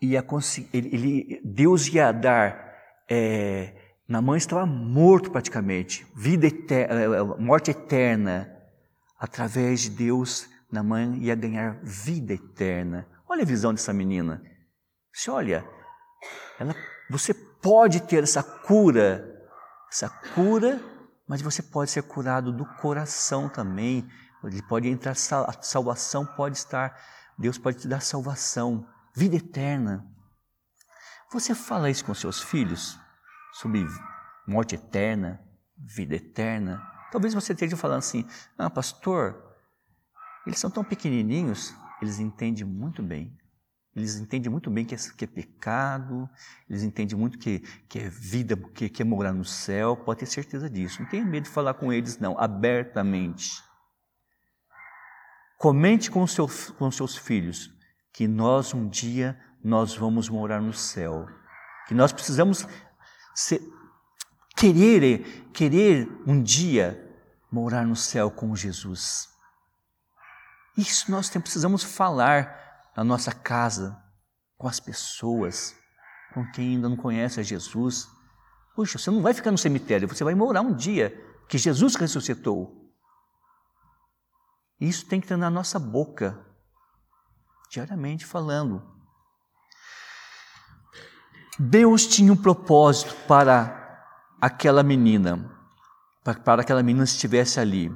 [0.00, 0.24] ia
[0.72, 2.72] ele, ele, Deus ia dar.
[3.08, 8.52] É, Namã estava morto praticamente, vida eterna, é, é, morte eterna
[9.18, 13.06] através de Deus, Naamã ia ganhar vida eterna.
[13.28, 14.42] Olha a visão dessa menina.
[15.12, 15.64] Você olha,
[16.62, 16.74] ela,
[17.10, 19.40] você pode ter essa cura,
[19.90, 20.80] essa cura,
[21.28, 24.08] mas você pode ser curado do coração também.
[24.44, 26.98] Ele pode entrar, a salvação pode estar,
[27.38, 30.06] Deus pode te dar salvação, vida eterna.
[31.32, 32.98] Você fala isso com seus filhos
[33.52, 33.86] sobre
[34.46, 35.40] morte eterna,
[35.76, 36.82] vida eterna?
[37.10, 38.26] Talvez você esteja falando assim:
[38.58, 39.56] ah, pastor,
[40.46, 43.36] eles são tão pequenininhos, eles entendem muito bem.
[43.94, 46.28] Eles entendem muito bem que é, que é pecado,
[46.68, 50.26] eles entendem muito que, que é vida, que, que é morar no céu, pode ter
[50.26, 51.02] certeza disso.
[51.02, 53.62] Não tenha medo de falar com eles, não, abertamente.
[55.58, 57.70] Comente com, seu, com seus filhos
[58.12, 61.28] que nós um dia nós vamos morar no céu.
[61.86, 62.66] Que nós precisamos
[63.34, 63.60] ser,
[64.56, 66.98] querer, querer um dia
[67.50, 69.28] morar no céu com Jesus.
[70.76, 72.61] Isso nós precisamos falar
[72.96, 73.96] na nossa casa,
[74.56, 75.74] com as pessoas,
[76.32, 78.08] com quem ainda não conhece a Jesus.
[78.74, 81.12] Puxa, você não vai ficar no cemitério, você vai morar um dia
[81.48, 82.82] que Jesus ressuscitou.
[84.80, 86.44] Isso tem que estar na nossa boca,
[87.70, 88.82] diariamente falando.
[91.58, 93.78] Deus tinha um propósito para
[94.40, 95.50] aquela menina,
[96.24, 97.94] para aquela menina estivesse ali.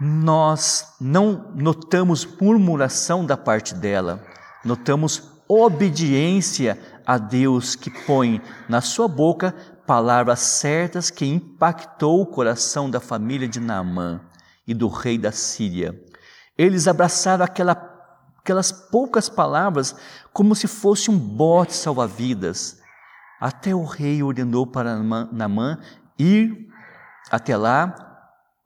[0.00, 4.24] Nós não notamos murmuração da parte dela,
[4.64, 9.54] notamos obediência a Deus que põe na sua boca
[9.86, 14.20] palavras certas que impactou o coração da família de Naamã
[14.66, 16.00] e do rei da Síria.
[16.56, 17.72] Eles abraçaram aquela,
[18.38, 19.94] aquelas poucas palavras
[20.32, 22.80] como se fosse um bote salva-vidas.
[23.40, 24.96] Até o rei ordenou para
[25.32, 25.78] Naamã
[26.18, 26.68] ir
[27.30, 28.11] até lá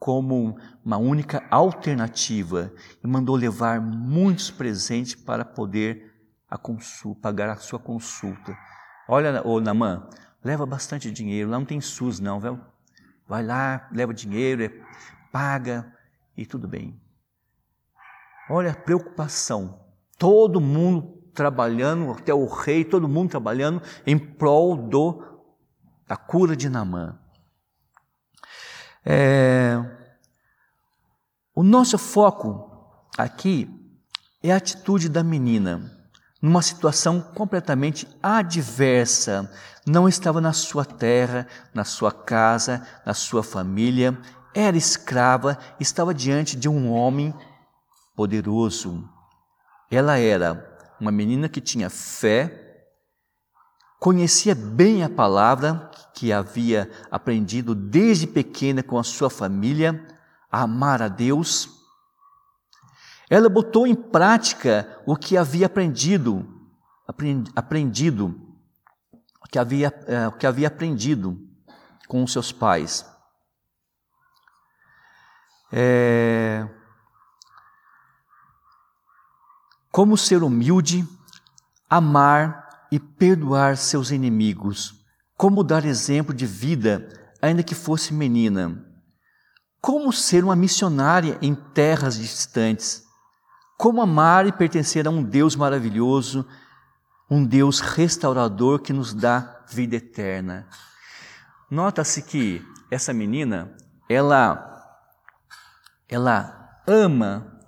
[0.06, 6.14] como uma única alternativa e mandou levar muitos presentes para poder
[6.48, 8.56] a consulta, pagar a sua consulta.
[9.08, 10.08] Olha, ô Namã,
[10.44, 12.60] leva bastante dinheiro, lá não tem SUS não, viu?
[13.26, 14.70] Vai lá, leva dinheiro, é,
[15.32, 15.92] paga
[16.36, 17.02] e tudo bem.
[18.48, 19.88] Olha a preocupação.
[20.16, 25.20] Todo mundo trabalhando, até o rei, todo mundo trabalhando em prol do,
[26.06, 27.18] da cura de Namã.
[29.04, 29.95] É,
[31.56, 32.70] o nosso foco
[33.16, 33.66] aqui
[34.42, 35.90] é a atitude da menina,
[36.42, 39.50] numa situação completamente adversa.
[39.86, 44.18] Não estava na sua terra, na sua casa, na sua família,
[44.54, 47.32] era escrava, estava diante de um homem
[48.14, 49.08] poderoso.
[49.90, 52.84] Ela era uma menina que tinha fé,
[53.98, 60.15] conhecia bem a palavra que havia aprendido desde pequena com a sua família,
[60.62, 61.68] amar a Deus.
[63.28, 66.46] Ela botou em prática o que havia aprendido,
[67.54, 68.40] aprendido,
[69.42, 71.38] o que havia, é, o que havia aprendido
[72.08, 73.04] com os seus pais.
[75.72, 76.68] É,
[79.96, 81.08] Como ser humilde,
[81.88, 84.94] amar e perdoar seus inimigos.
[85.38, 87.08] Como dar exemplo de vida,
[87.40, 88.85] ainda que fosse menina.
[89.80, 93.04] Como ser uma missionária em terras distantes.
[93.78, 96.46] Como amar e pertencer a um Deus maravilhoso,
[97.30, 100.68] um Deus restaurador que nos dá vida eterna.
[101.70, 103.76] Nota-se que essa menina,
[104.08, 104.72] ela
[106.08, 107.60] ela ama,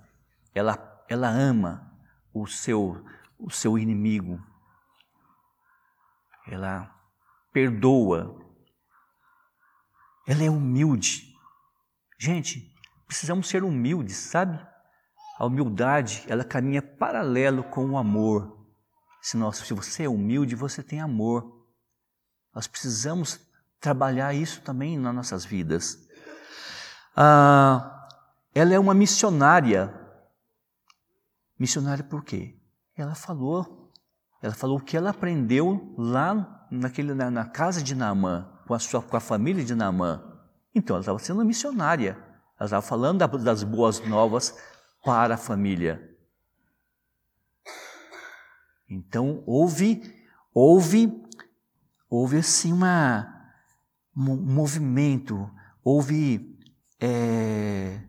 [0.55, 1.91] ela ela ama
[2.31, 3.03] o seu,
[3.39, 4.39] o seu inimigo.
[6.47, 6.95] Ela
[7.51, 8.39] perdoa.
[10.27, 11.28] Ela é humilde.
[12.19, 12.71] Gente,
[13.07, 14.59] precisamos ser humildes, sabe?
[15.39, 18.67] A humildade, ela caminha paralelo com o amor.
[19.21, 21.65] Se, nós, se você é humilde, você tem amor.
[22.53, 23.39] Nós precisamos
[23.79, 26.07] trabalhar isso também nas nossas vidas.
[27.15, 28.07] Ah,
[28.53, 29.99] ela é uma missionária
[31.59, 32.55] Missionária por quê?
[32.95, 33.91] Ela falou,
[34.41, 38.79] ela falou o que ela aprendeu lá naquele, na, na casa de Naamã, com a,
[38.79, 40.28] sua, com a família de Naamã.
[40.73, 42.11] Então ela estava sendo missionária,
[42.57, 44.55] ela estava falando das boas novas
[45.03, 46.05] para a família.
[48.87, 50.01] Então houve,
[50.53, 51.23] houve,
[52.09, 53.53] houve assim uma,
[54.15, 55.49] um movimento,
[55.83, 56.57] houve,
[56.99, 58.03] é,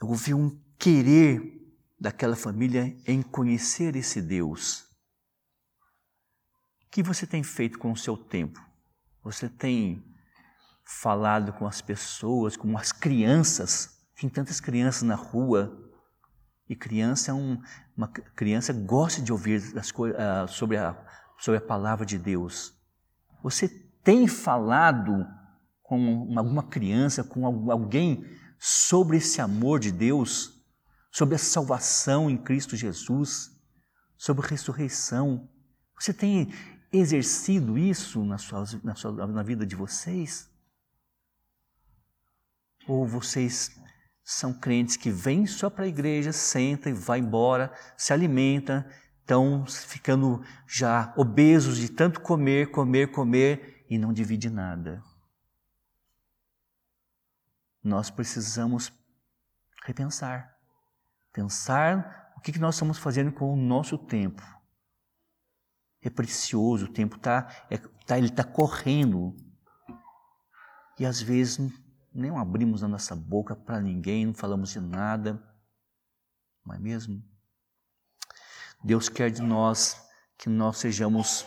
[0.00, 1.56] houve um querer
[1.98, 4.82] daquela família em conhecer esse Deus.
[6.86, 8.60] O que você tem feito com o seu tempo?
[9.22, 10.02] Você tem
[10.88, 14.00] falado com as pessoas, com as crianças?
[14.18, 15.84] Tem tantas crianças na rua.
[16.68, 17.60] E criança é um,
[17.96, 20.96] uma criança gosta de ouvir as, uh, sobre, a,
[21.38, 22.74] sobre a palavra de Deus.
[23.42, 23.68] Você
[24.02, 25.26] tem falado
[25.82, 28.24] com alguma criança, com alguém
[28.58, 30.58] sobre esse amor de Deus?
[31.10, 33.50] sobre a salvação em Cristo Jesus,
[34.16, 35.48] sobre a ressurreição.
[35.98, 36.52] Você tem
[36.92, 40.48] exercido isso na, sua, na, sua, na vida de vocês?
[42.88, 43.70] Ou vocês
[44.24, 48.88] são crentes que vêm só para a igreja, sentam e vai embora, se alimenta,
[49.20, 55.02] estão ficando já obesos de tanto comer, comer, comer e não divide nada.
[57.82, 58.92] Nós precisamos
[59.84, 60.56] repensar.
[61.32, 64.42] Pensar o que nós estamos fazendo com o nosso tempo.
[66.02, 67.76] É precioso, o tempo tá, é,
[68.06, 69.34] tá ele está correndo.
[70.98, 71.58] E às vezes
[72.12, 75.42] nem abrimos a nossa boca para ninguém, não falamos de nada.
[76.64, 77.22] Não é mesmo?
[78.82, 79.96] Deus quer de nós
[80.36, 81.46] que nós sejamos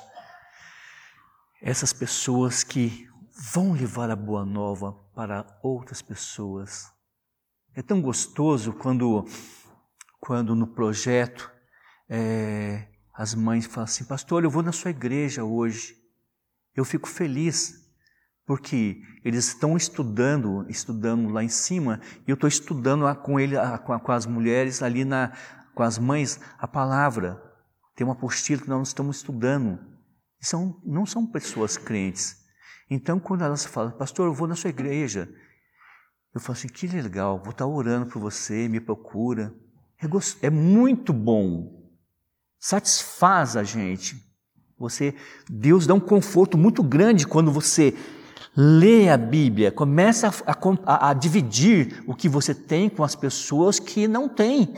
[1.61, 3.07] essas pessoas que
[3.53, 6.91] vão levar a boa nova para outras pessoas.
[7.73, 9.25] É tão gostoso quando,
[10.19, 11.51] quando no projeto
[12.09, 15.95] é, as mães falam assim, pastor, eu vou na sua igreja hoje.
[16.75, 17.80] Eu fico feliz
[18.51, 23.55] porque eles estão estudando, estudando lá em cima, e eu estou estudando com ele,
[24.03, 25.31] com, as mulheres ali na,
[25.73, 27.41] com as mães, a palavra.
[27.95, 29.79] Tem uma apostila que nós estamos estudando.
[30.41, 32.43] São, não são pessoas crentes.
[32.89, 35.33] Então, quando elas falam, pastor, eu vou na sua igreja,
[36.35, 39.55] eu falo assim, que legal, vou estar orando por você, me procura.
[39.97, 40.37] É, gost...
[40.43, 41.89] é muito bom.
[42.59, 44.29] Satisfaz a gente.
[44.77, 45.15] Você,
[45.49, 47.95] Deus dá um conforto muito grande quando você
[48.55, 50.53] lê a Bíblia, começa a,
[50.85, 54.73] a, a dividir o que você tem com as pessoas que não têm.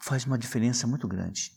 [0.00, 1.52] Faz uma diferença muito grande.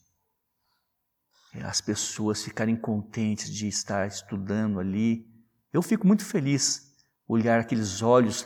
[1.63, 5.25] As pessoas ficarem contentes de estar estudando ali.
[5.71, 6.93] Eu fico muito feliz
[7.27, 8.45] olhar aqueles olhos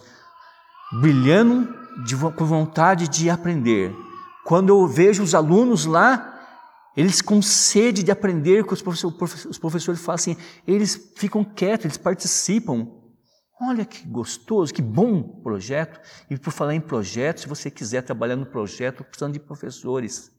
[1.02, 1.68] brilhando
[2.06, 3.94] de, com vontade de aprender.
[4.46, 6.39] Quando eu vejo os alunos lá
[6.96, 11.86] eles com sede de aprender, que os professores, os professores falam assim, eles ficam quietos,
[11.86, 12.88] eles participam.
[13.62, 16.00] Olha que gostoso, que bom projeto.
[16.30, 20.32] E por falar em projeto, se você quiser trabalhar no projeto, precisando de professores.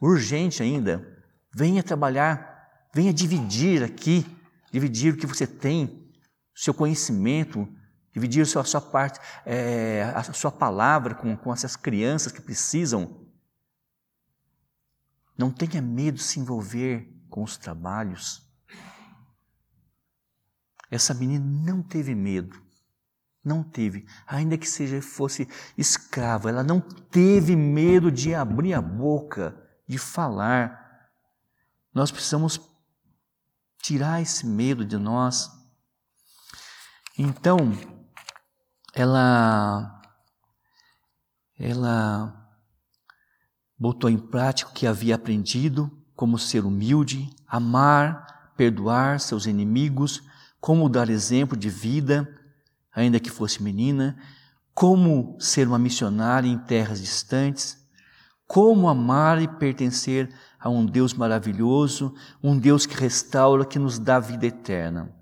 [0.00, 1.06] Urgente ainda.
[1.54, 4.26] Venha trabalhar, venha dividir aqui,
[4.72, 6.08] dividir o que você tem,
[6.54, 7.68] seu conhecimento,
[8.12, 12.40] dividir a sua, a sua parte, é, a sua palavra com, com essas crianças que
[12.40, 13.27] precisam
[15.38, 18.44] não tenha medo de se envolver com os trabalhos.
[20.90, 22.60] Essa menina não teve medo.
[23.44, 29.56] Não teve, ainda que seja fosse escrava, ela não teve medo de abrir a boca,
[29.86, 31.08] de falar.
[31.94, 32.60] Nós precisamos
[33.80, 35.50] tirar esse medo de nós.
[37.16, 37.72] Então,
[38.92, 39.98] ela
[41.58, 42.37] ela
[43.78, 50.22] botou em prática o que havia aprendido, como ser humilde, amar, perdoar seus inimigos,
[50.60, 52.28] como dar exemplo de vida,
[52.92, 54.16] ainda que fosse menina,
[54.74, 57.78] como ser uma missionária em terras distantes,
[58.46, 64.18] como amar e pertencer a um Deus maravilhoso, um Deus que restaura, que nos dá
[64.18, 65.12] vida eterna.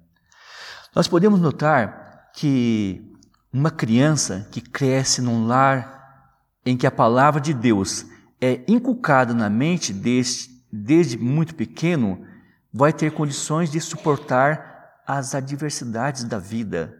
[0.94, 3.12] Nós podemos notar que
[3.52, 6.32] uma criança que cresce num lar
[6.64, 8.06] em que a palavra de Deus
[8.40, 12.26] é inculcado na mente desde, desde muito pequeno,
[12.72, 16.94] vai ter condições de suportar as adversidades da vida.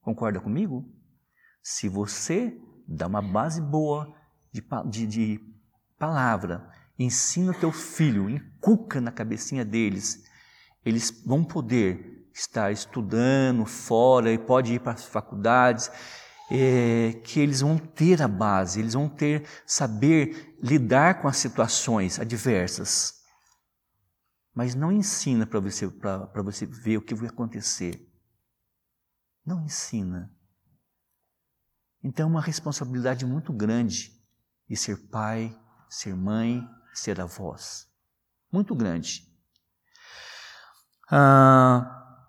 [0.00, 0.84] Concorda comigo?
[1.62, 2.56] Se você
[2.86, 4.14] dá uma base boa
[4.52, 5.40] de, de, de
[5.98, 6.68] palavra,
[6.98, 10.24] ensina teu filho, inculca na cabecinha deles,
[10.84, 15.90] eles vão poder estar estudando fora e pode ir para as faculdades,
[16.50, 22.18] é, que eles vão ter a base, eles vão ter saber lidar com as situações
[22.18, 23.18] adversas.
[24.54, 25.86] Mas não ensina para você,
[26.42, 28.04] você ver o que vai acontecer.
[29.44, 30.34] Não ensina.
[32.02, 34.12] Então é uma responsabilidade muito grande
[34.68, 35.56] de ser pai,
[35.88, 37.86] ser mãe, ser avós.
[38.50, 39.26] Muito grande.
[41.10, 42.26] Ah,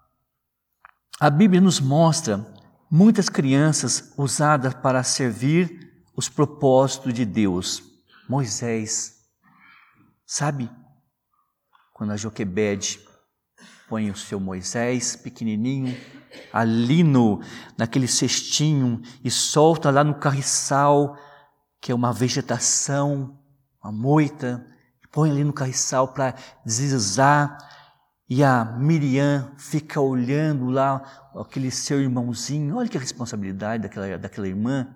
[1.20, 2.59] a Bíblia nos mostra
[2.90, 7.84] muitas crianças usadas para servir os propósitos de Deus.
[8.28, 9.16] Moisés,
[10.26, 10.70] sabe?
[11.94, 13.00] Quando a Joquebede
[13.88, 15.98] põe o seu Moisés pequenininho
[16.54, 17.42] ali no
[17.78, 21.18] naquele cestinho e solta lá no carriçal,
[21.82, 23.40] que é uma vegetação,
[23.84, 24.66] uma moita,
[25.12, 26.36] põe ali no carriçal para
[26.66, 27.58] deslizar
[28.30, 32.76] e a Miriam fica olhando lá aquele seu irmãozinho.
[32.76, 34.96] Olha que responsabilidade daquela, daquela irmã.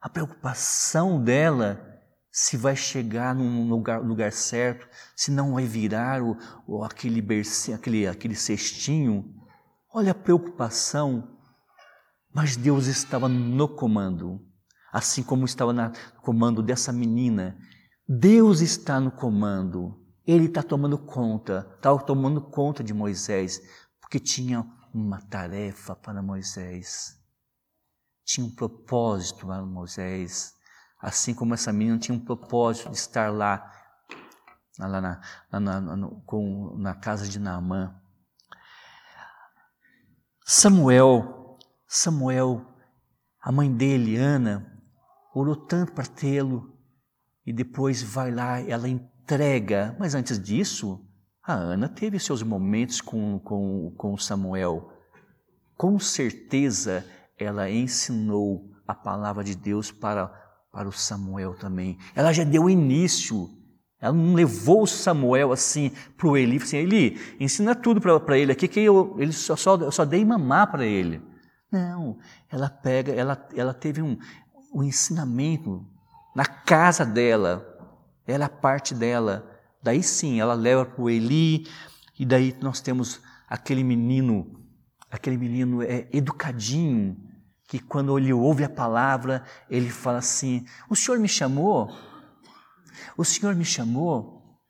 [0.00, 1.92] A preocupação dela
[2.32, 6.34] se vai chegar num lugar, lugar certo, se não vai virar o,
[6.66, 9.22] o aquele, bercinho, aquele, aquele cestinho.
[9.92, 11.36] Olha a preocupação.
[12.34, 14.40] Mas Deus estava no comando,
[14.90, 17.58] assim como estava no comando dessa menina.
[18.08, 20.01] Deus está no comando.
[20.26, 23.60] Ele está tomando conta, está tomando conta de Moisés,
[24.00, 24.64] porque tinha
[24.94, 27.20] uma tarefa para Moisés.
[28.24, 30.54] Tinha um propósito para Moisés.
[31.00, 33.68] Assim como essa menina tinha um propósito de estar lá,
[34.78, 35.20] lá na,
[35.50, 37.98] na, na, no, com, na casa de Naamã.
[40.44, 41.58] Samuel,
[41.88, 42.64] Samuel,
[43.40, 44.72] a mãe dele, Ana,
[45.34, 46.78] orou tanto para tê-lo
[47.44, 48.88] e depois vai lá, ela
[49.32, 49.96] entrega.
[49.98, 51.00] Mas antes disso,
[51.42, 54.90] a Ana teve seus momentos com, com, com Samuel.
[55.76, 57.04] Com certeza
[57.38, 60.28] ela ensinou a palavra de Deus para,
[60.70, 61.98] para o Samuel também.
[62.14, 63.48] Ela já deu início.
[63.98, 68.66] Ela não levou Samuel assim para o Eli, assim, Eli, ensina tudo para ele aqui,
[68.66, 71.22] que eu, ele só, só, eu só dei mamar para ele.
[71.70, 72.18] Não,
[72.50, 74.18] ela pega, ela, ela teve um,
[74.74, 75.86] um ensinamento
[76.34, 77.71] na casa dela,
[78.26, 79.48] ela é parte dela.
[79.82, 81.66] Daí sim, ela leva para o Eli,
[82.18, 84.64] e daí nós temos aquele menino,
[85.10, 87.16] aquele menino é educadinho,
[87.66, 91.90] que quando ele ouve a palavra, ele fala assim: O Senhor me chamou?
[93.16, 94.60] O Senhor me chamou?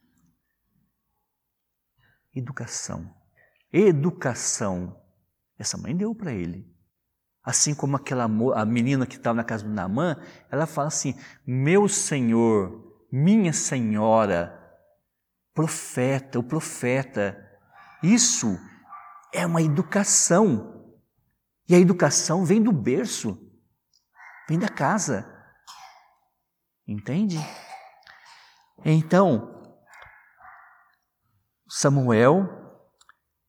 [2.34, 3.12] Educação.
[3.72, 4.96] Educação.
[5.58, 6.66] Essa mãe deu para ele.
[7.44, 10.16] Assim como aquela a menina que estava na casa do Namã,
[10.50, 14.58] ela fala assim: Meu Senhor, minha Senhora,
[15.52, 17.38] profeta, o profeta.
[18.02, 18.58] Isso
[19.34, 20.96] é uma educação.
[21.68, 23.38] E a educação vem do berço,
[24.48, 25.28] vem da casa.
[26.88, 27.38] Entende?
[28.84, 29.76] Então,
[31.68, 32.48] Samuel,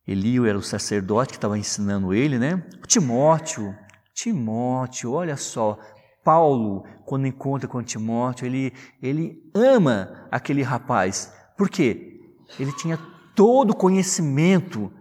[0.05, 2.57] Elio era o sacerdote que estava ensinando ele, né?
[2.85, 3.75] Timóteo,
[4.13, 5.79] Timóteo, olha só,
[6.23, 11.33] Paulo, quando encontra com Timóteo, ele, ele ama aquele rapaz.
[11.57, 12.19] Por quê?
[12.59, 12.97] Ele tinha
[13.35, 14.91] todo o conhecimento,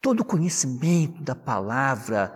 [0.00, 2.34] todo o conhecimento da palavra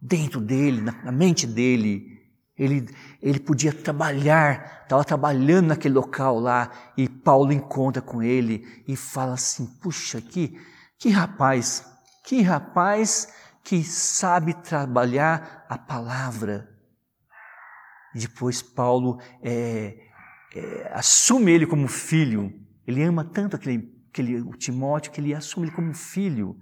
[0.00, 2.18] dentro dele, na, mente dele.
[2.56, 2.88] Ele,
[3.22, 9.34] ele podia trabalhar, estava trabalhando naquele local lá, e Paulo encontra com ele e fala
[9.34, 10.58] assim: puxa, que,
[10.98, 11.84] que rapaz,
[12.24, 13.28] que rapaz
[13.64, 16.69] que sabe trabalhar a palavra.
[18.14, 19.96] Depois Paulo é,
[20.54, 22.52] é, assume ele como filho.
[22.86, 26.56] Ele ama tanto aquele, aquele o Timóteo que ele assume ele como filho.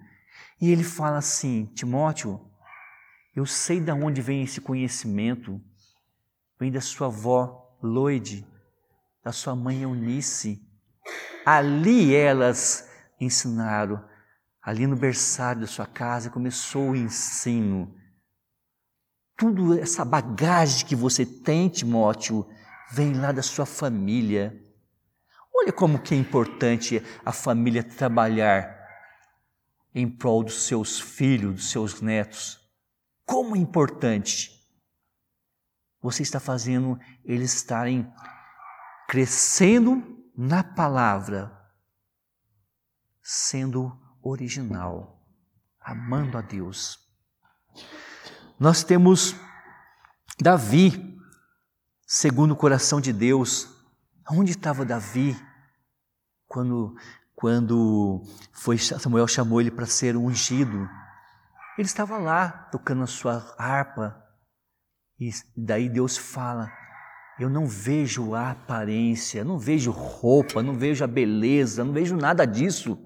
[0.60, 2.40] E ele fala assim: Timóteo,
[3.34, 5.60] eu sei de onde vem esse conhecimento.
[6.58, 8.46] Vem da sua avó Loide,
[9.24, 10.60] da sua mãe Eunice.
[11.46, 12.90] Ali elas
[13.20, 14.04] ensinaram
[14.68, 17.94] ali no berçário da sua casa começou o ensino.
[19.38, 22.44] Tudo essa bagagem que você tem, Timóteo,
[22.90, 24.60] vem lá da sua família.
[25.54, 28.76] Olha como que é importante a família trabalhar
[29.94, 32.58] em prol dos seus filhos, dos seus netos.
[33.24, 34.58] Como é importante.
[36.02, 38.12] Você está fazendo eles estarem
[39.06, 41.56] crescendo na palavra,
[43.22, 45.24] sendo original,
[45.80, 47.07] amando a Deus.
[48.58, 49.36] Nós temos
[50.40, 51.16] Davi,
[52.04, 53.68] segundo o coração de Deus.
[54.28, 55.36] Onde estava Davi
[56.48, 56.96] quando,
[57.36, 58.20] quando
[58.52, 60.88] foi, Samuel chamou ele para ser ungido?
[61.78, 64.20] Ele estava lá tocando a sua harpa.
[65.20, 66.68] E daí Deus fala:
[67.38, 72.44] Eu não vejo a aparência, não vejo roupa, não vejo a beleza, não vejo nada
[72.44, 72.98] disso.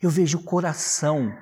[0.00, 1.36] Eu vejo o coração,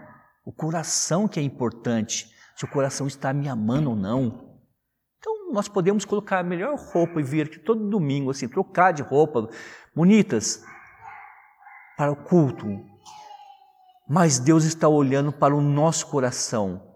[0.47, 4.59] o coração que é importante, se o coração está me amando ou não.
[5.19, 9.03] Então, nós podemos colocar a melhor roupa e vir aqui todo domingo, assim, trocar de
[9.03, 9.49] roupa,
[9.95, 10.63] bonitas,
[11.97, 12.67] para o culto.
[14.09, 16.87] Mas Deus está olhando para o nosso coração.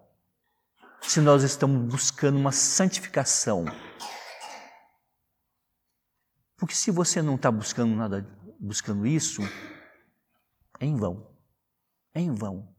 [1.02, 3.66] Se nós estamos buscando uma santificação.
[6.56, 8.26] Porque se você não está buscando nada,
[8.58, 9.42] buscando isso,
[10.80, 11.34] é em vão
[12.14, 12.73] é em vão.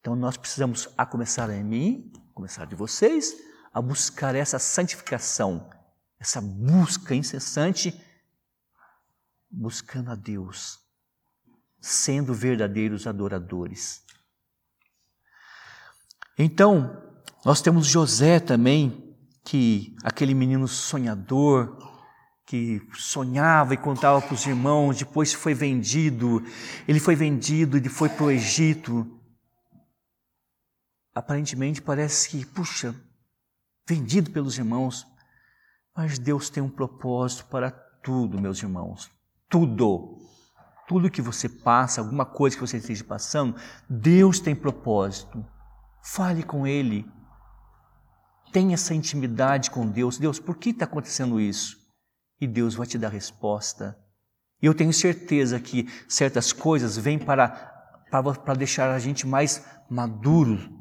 [0.00, 3.34] Então nós precisamos, a começar em mim, começar de vocês,
[3.72, 5.68] a buscar essa santificação,
[6.18, 7.94] essa busca incessante,
[9.50, 10.78] buscando a Deus,
[11.80, 14.02] sendo verdadeiros adoradores.
[16.38, 17.02] Então,
[17.44, 21.76] nós temos José também, que aquele menino sonhador,
[22.46, 26.42] que sonhava e contava para os irmãos, depois foi vendido,
[26.88, 29.19] ele foi vendido, ele foi para o Egito.
[31.14, 32.94] Aparentemente parece que, puxa,
[33.88, 35.06] vendido pelos irmãos,
[35.96, 39.10] mas Deus tem um propósito para tudo, meus irmãos.
[39.48, 40.18] Tudo.
[40.86, 43.56] Tudo que você passa, alguma coisa que você esteja passando,
[43.88, 45.44] Deus tem propósito.
[46.02, 47.06] Fale com Ele.
[48.52, 50.18] Tenha essa intimidade com Deus.
[50.18, 51.80] Deus, por que está acontecendo isso?
[52.40, 53.98] e Deus vai te dar resposta.
[54.62, 57.68] E eu tenho certeza que certas coisas vêm para
[58.10, 60.79] para deixar a gente mais maduro,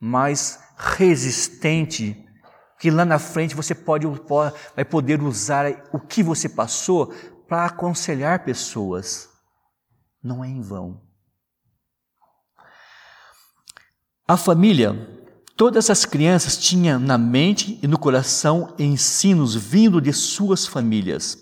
[0.00, 2.26] mais resistente,
[2.78, 4.06] que lá na frente você pode,
[4.74, 7.12] vai poder usar o que você passou
[7.46, 9.28] para aconselhar pessoas.
[10.22, 11.02] Não é em vão.
[14.26, 14.94] A família,
[15.56, 21.36] todas as crianças tinham na mente e no coração ensinos vindo de suas famílias.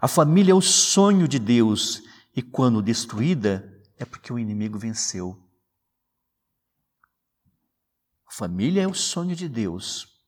[0.00, 2.02] A família é o sonho de Deus
[2.34, 5.43] e quando destruída é porque o inimigo venceu.
[8.36, 10.20] Família é o sonho de Deus,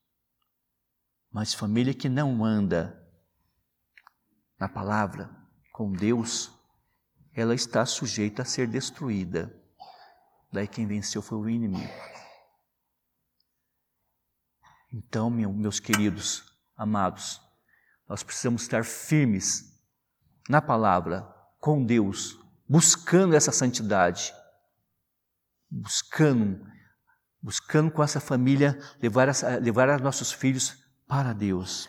[1.29, 3.05] mas família que não anda
[4.61, 5.29] na palavra
[5.73, 6.53] com Deus,
[7.35, 9.53] ela está sujeita a ser destruída.
[10.53, 11.93] Daí quem venceu foi o inimigo.
[14.93, 16.45] Então, meus queridos,
[16.77, 17.43] amados,
[18.09, 19.77] nós precisamos estar firmes
[20.49, 21.23] na palavra,
[21.59, 22.39] com Deus,
[22.69, 24.33] buscando essa santidade,
[25.69, 26.65] buscando,
[27.47, 29.29] buscando com essa família levar,
[29.63, 31.89] levar os nossos filhos para Deus.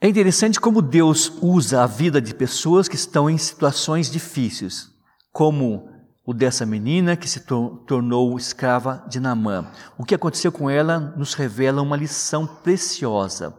[0.00, 4.88] É interessante como Deus usa a vida de pessoas que estão em situações difíceis,
[5.30, 5.90] como
[6.24, 7.40] o dessa menina que se
[7.86, 9.70] tornou escrava de Namã.
[9.98, 13.54] O que aconteceu com ela nos revela uma lição preciosa.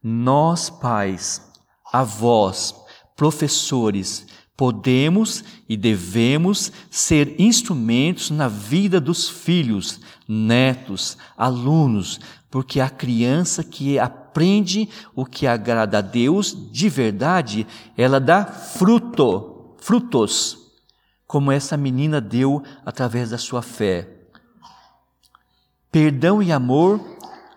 [0.00, 1.42] Nós, pais,
[1.92, 2.72] avós,
[3.16, 4.24] professores,
[4.56, 12.18] podemos e devemos ser instrumentos na vida dos filhos, netos, alunos,
[12.50, 19.74] porque a criança que aprende o que agrada a Deus de verdade, ela dá fruto,
[19.78, 20.66] frutos
[21.26, 24.08] como essa menina deu através da sua fé.
[25.90, 27.00] Perdão e amor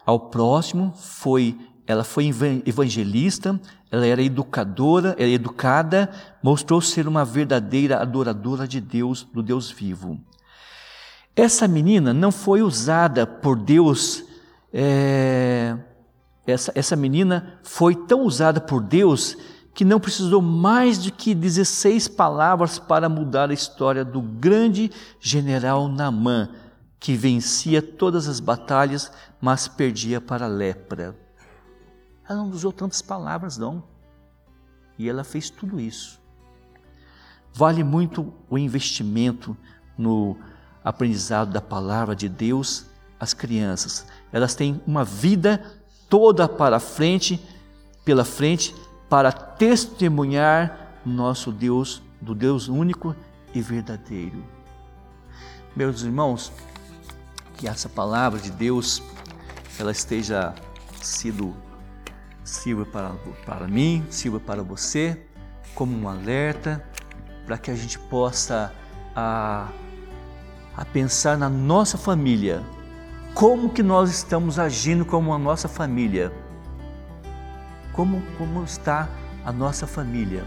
[0.06, 1.58] ao próximo foi
[1.90, 2.30] ela foi
[2.68, 3.60] evangelista,
[3.92, 6.10] ela era educadora, era educada,
[6.44, 10.20] mostrou ser uma verdadeira adoradora de Deus, do Deus vivo.
[11.36, 14.24] Essa menina não foi usada por Deus,
[14.74, 15.76] é,
[16.46, 19.36] essa, essa menina foi tão usada por Deus
[19.74, 25.88] que não precisou mais do que 16 palavras para mudar a história do grande general
[25.88, 26.50] Namã,
[27.00, 31.16] que vencia todas as batalhas, mas perdia para a lepra.
[32.30, 33.84] Ela não usou tantas palavras, não.
[35.00, 36.22] E ela fez tudo isso.
[37.52, 39.58] Vale muito o investimento
[39.98, 40.38] no
[40.84, 42.86] aprendizado da palavra de Deus
[43.20, 44.06] às crianças.
[44.32, 47.44] Elas têm uma vida toda para frente,
[48.06, 48.76] pela frente,
[49.10, 53.16] para testemunhar nosso Deus, do Deus único
[53.56, 54.44] e verdadeiro.
[55.76, 56.52] Meus irmãos,
[57.58, 59.02] que essa palavra de Deus
[59.80, 60.54] ela esteja
[61.02, 61.56] sido
[62.50, 63.12] sirva para,
[63.46, 65.20] para mim, sirva para você
[65.76, 66.84] como um alerta
[67.46, 68.74] para que a gente possa
[69.16, 69.70] a,
[70.76, 72.64] a pensar na nossa família,
[73.34, 76.32] como que nós estamos agindo como a nossa família
[78.00, 79.10] como, como está
[79.44, 80.46] a nossa família.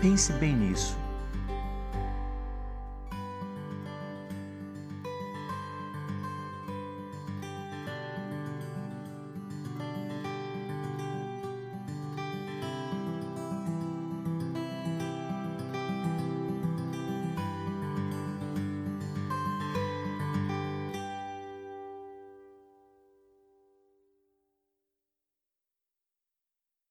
[0.00, 0.98] Pense bem nisso.